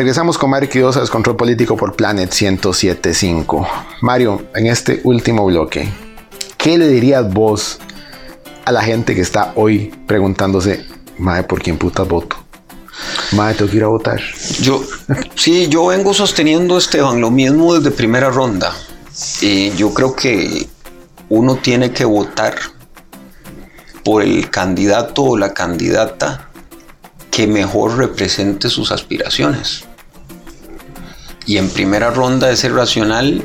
Regresamos 0.00 0.38
con 0.38 0.48
Mario 0.48 0.70
Quirosa, 0.70 1.00
Descontrol 1.00 1.36
Político 1.36 1.76
por 1.76 1.94
Planet 1.94 2.30
1075. 2.30 3.68
Mario, 4.00 4.46
en 4.54 4.66
este 4.66 5.02
último 5.04 5.44
bloque, 5.44 5.92
¿qué 6.56 6.78
le 6.78 6.88
dirías 6.88 7.30
vos 7.30 7.78
a 8.64 8.72
la 8.72 8.80
gente 8.80 9.14
que 9.14 9.20
está 9.20 9.52
hoy 9.56 9.94
preguntándose, 10.06 10.86
Mae, 11.18 11.42
¿por 11.42 11.60
quién 11.60 11.76
puta 11.76 12.04
voto? 12.04 12.36
Mae, 13.32 13.52
tengo 13.52 13.70
que 13.70 13.76
ir 13.76 13.84
a 13.84 13.88
votar. 13.88 14.22
Yo, 14.62 14.82
sí, 15.34 15.68
yo 15.68 15.88
vengo 15.88 16.14
sosteniendo, 16.14 16.78
Esteban, 16.78 17.20
lo 17.20 17.30
mismo 17.30 17.74
desde 17.74 17.90
primera 17.90 18.30
ronda. 18.30 18.72
Y 19.42 19.72
yo 19.72 19.92
creo 19.92 20.16
que 20.16 20.66
uno 21.28 21.56
tiene 21.56 21.92
que 21.92 22.06
votar 22.06 22.54
por 24.02 24.22
el 24.22 24.48
candidato 24.48 25.24
o 25.24 25.36
la 25.36 25.52
candidata 25.52 26.48
que 27.30 27.46
mejor 27.46 27.98
represente 27.98 28.70
sus 28.70 28.92
aspiraciones. 28.92 29.89
Y 31.50 31.58
en 31.58 31.68
primera 31.68 32.10
ronda 32.10 32.48
ese 32.48 32.68
racional 32.68 33.42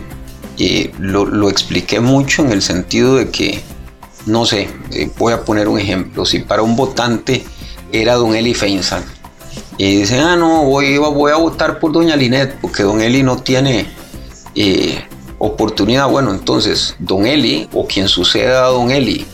eh, 0.60 0.92
lo, 1.00 1.26
lo 1.26 1.50
expliqué 1.50 2.00
mucho 2.00 2.44
en 2.44 2.52
el 2.52 2.62
sentido 2.62 3.16
de 3.16 3.32
que, 3.32 3.64
no 4.28 4.46
sé, 4.46 4.70
eh, 4.92 5.10
voy 5.18 5.34
a 5.34 5.42
poner 5.42 5.68
un 5.68 5.80
ejemplo, 5.80 6.24
si 6.24 6.38
para 6.38 6.62
un 6.62 6.76
votante 6.76 7.44
era 7.92 8.14
don 8.14 8.36
Eli 8.36 8.54
Feinsack, 8.54 9.04
y 9.80 10.02
dice, 10.02 10.20
ah, 10.20 10.36
no, 10.36 10.66
voy, 10.66 11.00
voy 11.00 11.32
a 11.32 11.38
votar 11.38 11.80
por 11.80 11.94
doña 11.94 12.16
Linet, 12.16 12.60
porque 12.62 12.84
don 12.84 13.02
Eli 13.02 13.24
no 13.24 13.38
tiene 13.38 13.88
eh, 14.54 15.04
oportunidad. 15.40 16.08
Bueno, 16.08 16.30
entonces, 16.30 16.96
don 17.00 17.26
Eli, 17.26 17.68
o 17.74 17.88
quien 17.88 18.08
suceda 18.08 18.68
a 18.68 18.70
don 18.70 18.92
Eli, 18.92 19.26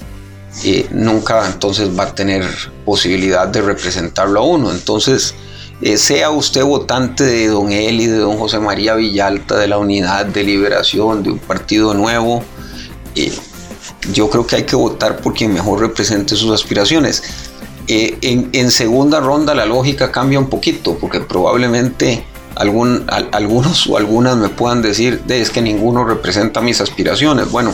nunca 0.92 1.46
entonces 1.46 1.90
va 1.90 2.04
a 2.04 2.16
tener 2.16 2.46
posibilidad 2.86 3.50
de 3.50 3.64
representarlo 3.64 4.40
a 4.40 4.44
uno. 4.44 4.72
Entonces, 4.72 5.36
eh, 5.82 5.98
sea 5.98 6.30
usted 6.30 6.64
votante 6.64 7.24
de 7.24 7.48
don 7.48 7.72
Eli, 7.72 8.06
de 8.06 8.20
don 8.20 8.38
José 8.38 8.60
María 8.60 8.96
Villalta, 8.96 9.58
de 9.58 9.68
la 9.68 9.78
Unidad 9.78 10.26
de 10.28 10.44
Liberación, 10.44 11.24
de 11.24 11.32
un 11.32 11.40
partido 11.40 11.94
nuevo, 11.94 12.44
eh, 13.16 13.32
yo 14.14 14.30
creo 14.30 14.46
que 14.46 14.58
hay 14.58 14.64
que 14.64 14.76
votar 14.76 15.18
por 15.18 15.34
quien 15.34 15.54
mejor 15.54 15.80
represente 15.80 16.36
sus 16.36 16.52
aspiraciones. 16.52 17.24
Eh, 17.88 18.18
en, 18.22 18.72
segunda 18.72 19.20
ronda 19.20 19.56
la 19.56 19.66
lógica 19.66 20.12
cambia 20.12 20.40
un 20.40 20.50
poquito, 20.50 20.98
porque 21.00 21.20
probablemente 21.20 22.24
algunos 22.56 23.88
o 23.88 23.98
algunas 23.98 24.38
me 24.38 24.50
puedan 24.50 24.82
decir, 24.82 25.22
"De, 25.24 25.42
es 25.42 25.50
que 25.50 25.62
ninguno 25.62 26.04
representa 26.04 26.62
mis 26.62 26.80
aspiraciones. 26.80 27.50
Bueno, 27.50 27.74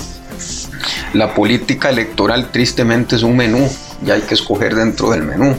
la 1.13 1.33
política 1.33 1.89
electoral 1.89 2.51
tristemente 2.51 3.15
es 3.15 3.23
un 3.23 3.35
menú 3.35 3.69
y 4.05 4.11
hay 4.11 4.21
que 4.21 4.33
escoger 4.33 4.75
dentro 4.75 5.11
del 5.11 5.23
menú. 5.23 5.55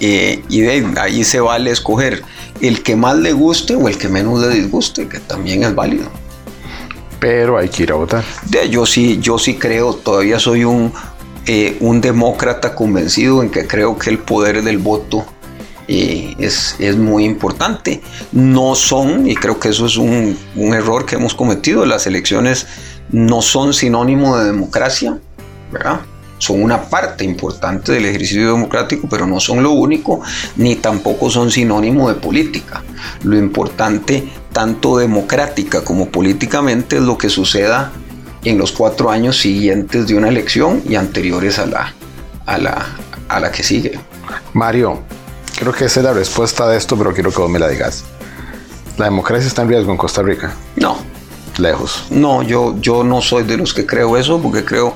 Eh, 0.00 0.42
y 0.48 0.60
de 0.60 0.92
ahí 1.00 1.24
se 1.24 1.40
vale 1.40 1.70
escoger 1.70 2.22
el 2.60 2.82
que 2.82 2.96
más 2.96 3.16
le 3.16 3.32
guste 3.32 3.74
o 3.74 3.88
el 3.88 3.98
que 3.98 4.08
menos 4.08 4.40
le 4.40 4.48
disguste, 4.48 5.08
que 5.08 5.18
también 5.18 5.64
es 5.64 5.74
válido. 5.74 6.08
Pero 7.20 7.58
hay 7.58 7.68
que 7.68 7.82
ir 7.82 7.92
a 7.92 7.96
votar. 7.96 8.24
De, 8.46 8.68
yo 8.68 8.86
sí, 8.86 9.18
yo 9.20 9.38
sí 9.38 9.54
creo, 9.54 9.94
todavía 9.94 10.38
soy 10.38 10.64
un, 10.64 10.92
eh, 11.46 11.76
un 11.80 12.00
demócrata 12.00 12.74
convencido 12.74 13.42
en 13.42 13.50
que 13.50 13.66
creo 13.66 13.98
que 13.98 14.10
el 14.10 14.18
poder 14.18 14.62
del 14.62 14.78
voto 14.78 15.26
eh, 15.88 16.34
es, 16.38 16.76
es 16.78 16.96
muy 16.96 17.24
importante. 17.24 18.00
No 18.30 18.74
son, 18.76 19.28
y 19.28 19.34
creo 19.34 19.58
que 19.58 19.70
eso 19.70 19.86
es 19.86 19.96
un, 19.96 20.38
un 20.54 20.74
error 20.74 21.06
que 21.06 21.16
hemos 21.16 21.34
cometido, 21.34 21.84
las 21.86 22.06
elecciones 22.06 22.66
no 23.10 23.42
son 23.42 23.74
sinónimo 23.74 24.36
de 24.36 24.44
democracia, 24.44 25.18
¿verdad? 25.72 26.00
Son 26.38 26.62
una 26.62 26.82
parte 26.82 27.24
importante 27.24 27.92
del 27.92 28.06
ejercicio 28.06 28.52
democrático, 28.52 29.08
pero 29.08 29.26
no 29.26 29.40
son 29.40 29.62
lo 29.62 29.72
único, 29.72 30.20
ni 30.56 30.76
tampoco 30.76 31.30
son 31.30 31.50
sinónimo 31.50 32.08
de 32.08 32.14
política. 32.14 32.82
Lo 33.24 33.36
importante, 33.36 34.28
tanto 34.52 34.98
democrática 34.98 35.82
como 35.82 36.08
políticamente, 36.08 36.96
es 36.96 37.02
lo 37.02 37.18
que 37.18 37.28
suceda 37.28 37.92
en 38.44 38.56
los 38.56 38.72
cuatro 38.72 39.10
años 39.10 39.36
siguientes 39.38 40.06
de 40.06 40.14
una 40.14 40.28
elección 40.28 40.82
y 40.88 40.94
anteriores 40.94 41.58
a 41.58 41.66
la, 41.66 41.92
a 42.46 42.58
la, 42.58 42.86
a 43.28 43.40
la 43.40 43.50
que 43.50 43.62
sigue. 43.62 43.98
Mario, 44.52 45.00
creo 45.58 45.72
que 45.72 45.86
esa 45.86 46.00
es 46.00 46.04
la 46.04 46.12
respuesta 46.12 46.68
de 46.68 46.76
esto, 46.76 46.96
pero 46.96 47.12
quiero 47.12 47.30
que 47.30 47.40
vos 47.40 47.50
me 47.50 47.58
la 47.58 47.68
digas. 47.68 48.04
La 48.96 49.06
democracia 49.06 49.46
está 49.46 49.62
en 49.62 49.68
riesgo 49.68 49.92
en 49.92 49.96
Costa 49.96 50.22
Rica. 50.22 50.52
No, 50.76 50.98
Lejos. 51.58 52.04
No, 52.10 52.42
yo, 52.42 52.76
yo 52.80 53.02
no 53.02 53.20
soy 53.20 53.42
de 53.42 53.56
los 53.56 53.74
que 53.74 53.84
creo 53.84 54.16
eso, 54.16 54.40
porque 54.40 54.64
creo, 54.64 54.94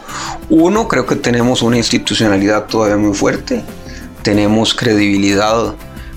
uno, 0.48 0.86
creo 0.86 1.06
que 1.06 1.16
tenemos 1.16 1.60
una 1.62 1.76
institucionalidad 1.76 2.66
todavía 2.66 2.96
muy 2.96 3.14
fuerte, 3.14 3.62
tenemos 4.22 4.72
credibilidad, 4.72 5.74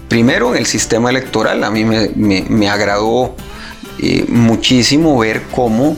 primero 0.07 0.51
en 0.53 0.57
el 0.59 0.65
sistema 0.67 1.09
electoral, 1.09 1.63
a 1.63 1.71
mí 1.71 1.83
me, 1.83 2.11
me- 2.15 2.69
agradó 2.69 3.35
eh, 3.99 4.25
muchísimo 4.27 5.17
ver 5.17 5.41
cómo 5.51 5.97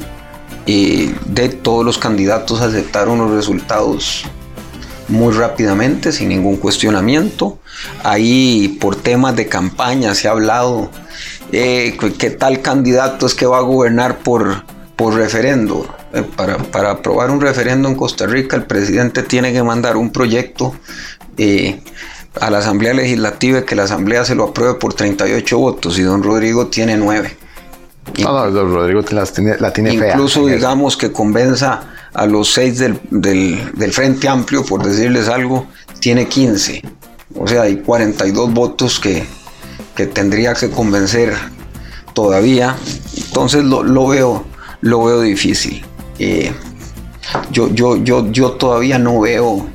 eh, 0.66 1.14
de 1.26 1.50
todos 1.50 1.84
los 1.84 1.98
candidatos 1.98 2.62
aceptaron 2.62 3.18
los 3.18 3.32
resultados 3.32 4.24
muy 5.10 5.34
rápidamente, 5.34 6.12
sin 6.12 6.30
ningún 6.30 6.58
cuestionamiento. 6.58 7.60
Ahí 8.04 8.78
por 8.80 8.96
temas 8.96 9.36
de 9.36 9.48
campaña 9.48 10.14
se 10.16 10.28
ha 10.28 10.32
hablado 10.32 10.90
eh, 11.52 11.98
que 12.18 12.30
tal 12.32 12.62
candidato 12.62 13.26
es 13.26 13.34
que 13.34 13.46
va 13.46 13.58
a 13.58 13.62
gobernar 13.62 14.20
por, 14.20 14.64
por 14.96 15.14
referendo. 15.16 15.88
Eh, 16.14 16.24
para, 16.36 16.58
para 16.58 16.92
aprobar 16.92 17.30
un 17.32 17.42
referendo 17.42 17.88
en 17.90 17.96
Costa 17.96 18.26
Rica, 18.26 18.56
el 18.56 18.64
presidente 18.66 19.24
tiene 19.24 19.52
que 19.54 19.62
mandar 19.64 19.98
un 19.98 20.12
proyecto 20.12 20.74
eh, 21.38 21.82
a 22.40 22.50
la 22.50 22.60
Asamblea 22.60 22.94
Legislativa 22.94 23.60
y 23.60 23.64
que 23.64 23.76
la 23.76 23.84
Asamblea 23.84 24.24
se 24.26 24.36
lo 24.36 24.46
apruebe 24.46 24.76
por 24.76 24.94
38 24.94 25.58
votos 25.58 25.98
y 26.00 26.04
don 26.04 26.24
Rodrigo 26.24 26.68
tiene 26.68 26.98
9. 26.98 27.36
No, 28.20 28.32
no, 28.32 28.52
don 28.52 28.74
Rodrigo 28.74 29.02
las 29.12 29.34
tiene- 29.34 29.58
la 29.60 29.74
tiene 29.74 29.98
fea. 29.98 30.12
Incluso 30.14 30.48
eso. 30.48 30.56
digamos 30.56 30.96
que 30.96 31.12
convenza 31.12 31.82
a 32.14 32.26
los 32.26 32.54
seis 32.54 32.80
del, 32.80 32.98
del- 33.12 33.72
del 33.74 33.92
Frente 33.92 34.30
Amplio, 34.30 34.64
por 34.64 34.84
decirles 34.84 35.28
algo, 35.28 35.68
tiene 36.00 36.28
15. 36.28 36.82
O 37.36 37.46
sea, 37.48 37.64
hay 37.64 37.78
42 37.78 38.54
votos 38.54 39.00
que, 39.00 39.26
que 39.98 40.06
tendría 40.06 40.54
que 40.54 40.70
convencer 40.70 41.34
todavía. 42.14 42.76
Entonces 43.18 43.64
lo, 43.64 43.82
lo 43.82 44.08
veo, 44.08 44.46
lo 44.82 45.04
veo 45.04 45.22
difícil. 45.22 45.84
Eh, 46.20 46.54
yo, 47.52 47.68
yo, 47.74 47.98
yo, 47.98 48.32
yo 48.32 48.52
todavía 48.52 49.00
no 49.00 49.20
veo 49.20 49.66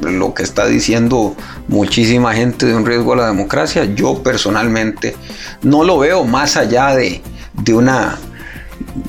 lo 0.00 0.34
que 0.34 0.44
está 0.44 0.66
diciendo 0.66 1.34
muchísima 1.66 2.32
gente 2.32 2.66
de 2.66 2.76
un 2.76 2.86
riesgo 2.86 3.14
a 3.14 3.16
la 3.16 3.26
democracia. 3.26 3.84
Yo 3.84 4.22
personalmente 4.22 5.16
no 5.62 5.82
lo 5.82 5.98
veo 5.98 6.22
más 6.24 6.56
allá 6.56 6.94
de, 6.94 7.20
de 7.52 7.74
una 7.74 8.18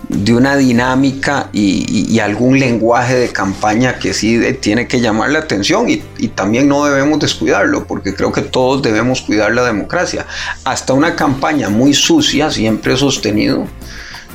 de 0.09 0.33
una 0.33 0.55
dinámica 0.55 1.49
y, 1.51 2.19
algún 2.19 2.57
lenguaje 2.57 3.15
de 3.15 3.29
campaña 3.29 3.99
que 3.99 4.13
sí 4.13 4.39
tiene 4.61 4.87
que 4.87 5.01
llamar 5.01 5.31
la 5.31 5.39
atención 5.39 5.89
y, 5.89 5.97
también 6.29 6.67
no 6.67 6.85
debemos 6.85 7.19
descuidarlo 7.19 7.85
porque 7.85 8.13
creo 8.15 8.31
que 8.31 8.41
todos 8.41 8.81
debemos 8.81 9.21
cuidar 9.21 9.53
la 9.53 9.65
democracia. 9.65 10.25
Hasta 10.63 10.93
una 10.93 11.15
campaña 11.15 11.69
muy 11.69 11.93
sucia, 11.93 12.49
siempre 12.49 12.93
he 12.93 12.97
sostenido 12.97 13.67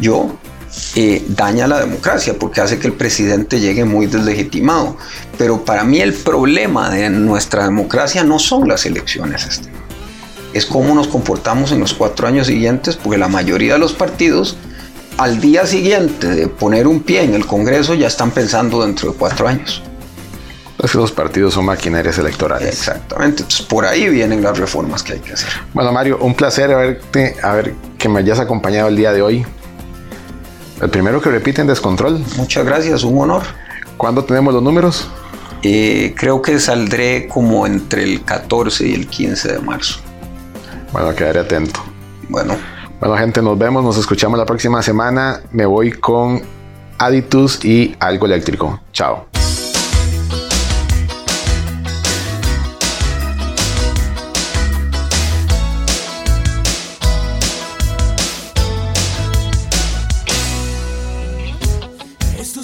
yo, 0.01 0.39
eh, 0.95 1.25
daña 1.29 1.67
la 1.67 1.81
democracia 1.81 2.35
porque 2.39 2.61
hace 2.61 2.79
que 2.79 2.87
el 2.87 2.93
presidente 2.93 3.61
llegue 3.61 3.85
muy 3.85 4.07
deslegitimado. 4.07 4.97
Pero 5.37 5.65
para 5.65 5.85
mí 5.85 6.01
el 6.01 6.13
problema 6.15 6.91
de 6.91 7.11
nuestra 7.11 7.65
democracia 7.65 8.23
no 8.25 8.39
son 8.39 8.69
las 8.69 8.87
elecciones, 8.87 9.47
Esteban. 9.47 9.79
es 10.55 10.67
cómo 10.67 10.95
nos 10.95 11.09
comportamos 11.09 11.73
en 11.73 11.81
los 11.81 11.95
cuatro 11.95 12.27
años 12.27 12.47
siguientes, 12.47 12.97
porque 12.97 13.19
la 13.19 13.29
mayoría 13.29 13.75
de 13.75 13.79
los 13.79 13.93
partidos 13.93 14.57
al 15.19 15.41
día 15.41 15.67
siguiente 15.67 16.29
de 16.29 16.49
poner 16.49 16.87
un 16.87 17.01
pie 17.01 17.25
en 17.25 17.35
el 17.35 17.45
Congreso 17.45 17.95
ya 17.95 18.07
están 18.07 18.31
pensando 18.31 18.83
dentro 18.85 19.11
de 19.11 19.19
cuatro 19.19 19.49
años. 19.49 19.83
Es 20.83 20.93
que 20.93 20.99
los 20.99 21.11
partidos 21.11 21.55
son 21.55 21.65
maquinarias 21.65 22.19
electorales. 22.19 22.69
Exactamente, 22.69 23.43
entonces 23.43 23.67
por 23.67 23.85
ahí 23.85 24.09
vienen 24.09 24.43
las 24.43 24.57
reformas 24.57 25.03
que 25.03 25.15
hay 25.15 25.19
que 25.19 25.33
hacer. 25.33 25.49
Bueno, 25.75 25.93
Mario, 25.93 26.19
un 26.21 26.35
placer 26.35 26.73
haberte, 26.73 27.37
a 27.43 27.53
ver 27.53 27.75
que 27.99 28.09
me 28.09 28.21
hayas 28.21 28.39
acompañado 28.39 28.87
el 28.89 28.97
día 28.97 29.13
de 29.13 29.21
hoy. 29.21 29.45
El 30.81 30.89
primero 30.89 31.21
que 31.21 31.31
repite 31.31 31.61
en 31.61 31.67
Descontrol. 31.67 32.25
Muchas 32.37 32.65
gracias, 32.65 33.03
un 33.03 33.19
honor. 33.19 33.43
¿Cuándo 33.97 34.25
tenemos 34.25 34.55
los 34.55 34.63
números? 34.63 35.09
Eh, 35.65 36.15
creo 36.17 36.41
que 36.41 36.61
saldré 36.61 37.27
como 37.27 37.67
entre 37.67 38.05
el 38.05 38.23
14 38.25 38.87
y 38.87 38.95
el 38.95 39.09
15 39.09 39.55
de 39.55 39.59
marzo. 39.59 39.99
Bueno, 40.93 41.13
quedaré 41.17 41.41
atento. 41.41 41.81
Bueno, 42.29 42.57
Bueno, 43.01 43.17
gente, 43.17 43.41
nos 43.43 43.57
vemos, 43.57 43.85
nos 43.85 43.97
escuchamos 43.97 44.39
la 44.39 44.45
próxima 44.45 44.83
semana. 44.83 45.41
Me 45.53 45.67
voy 45.67 45.93
con 45.93 46.43
Aditus 46.99 47.65
y 47.65 47.95
algo 48.01 48.27
eléctrico. 48.27 48.81
Chao. 48.93 49.29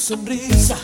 Sonrisa 0.05 0.76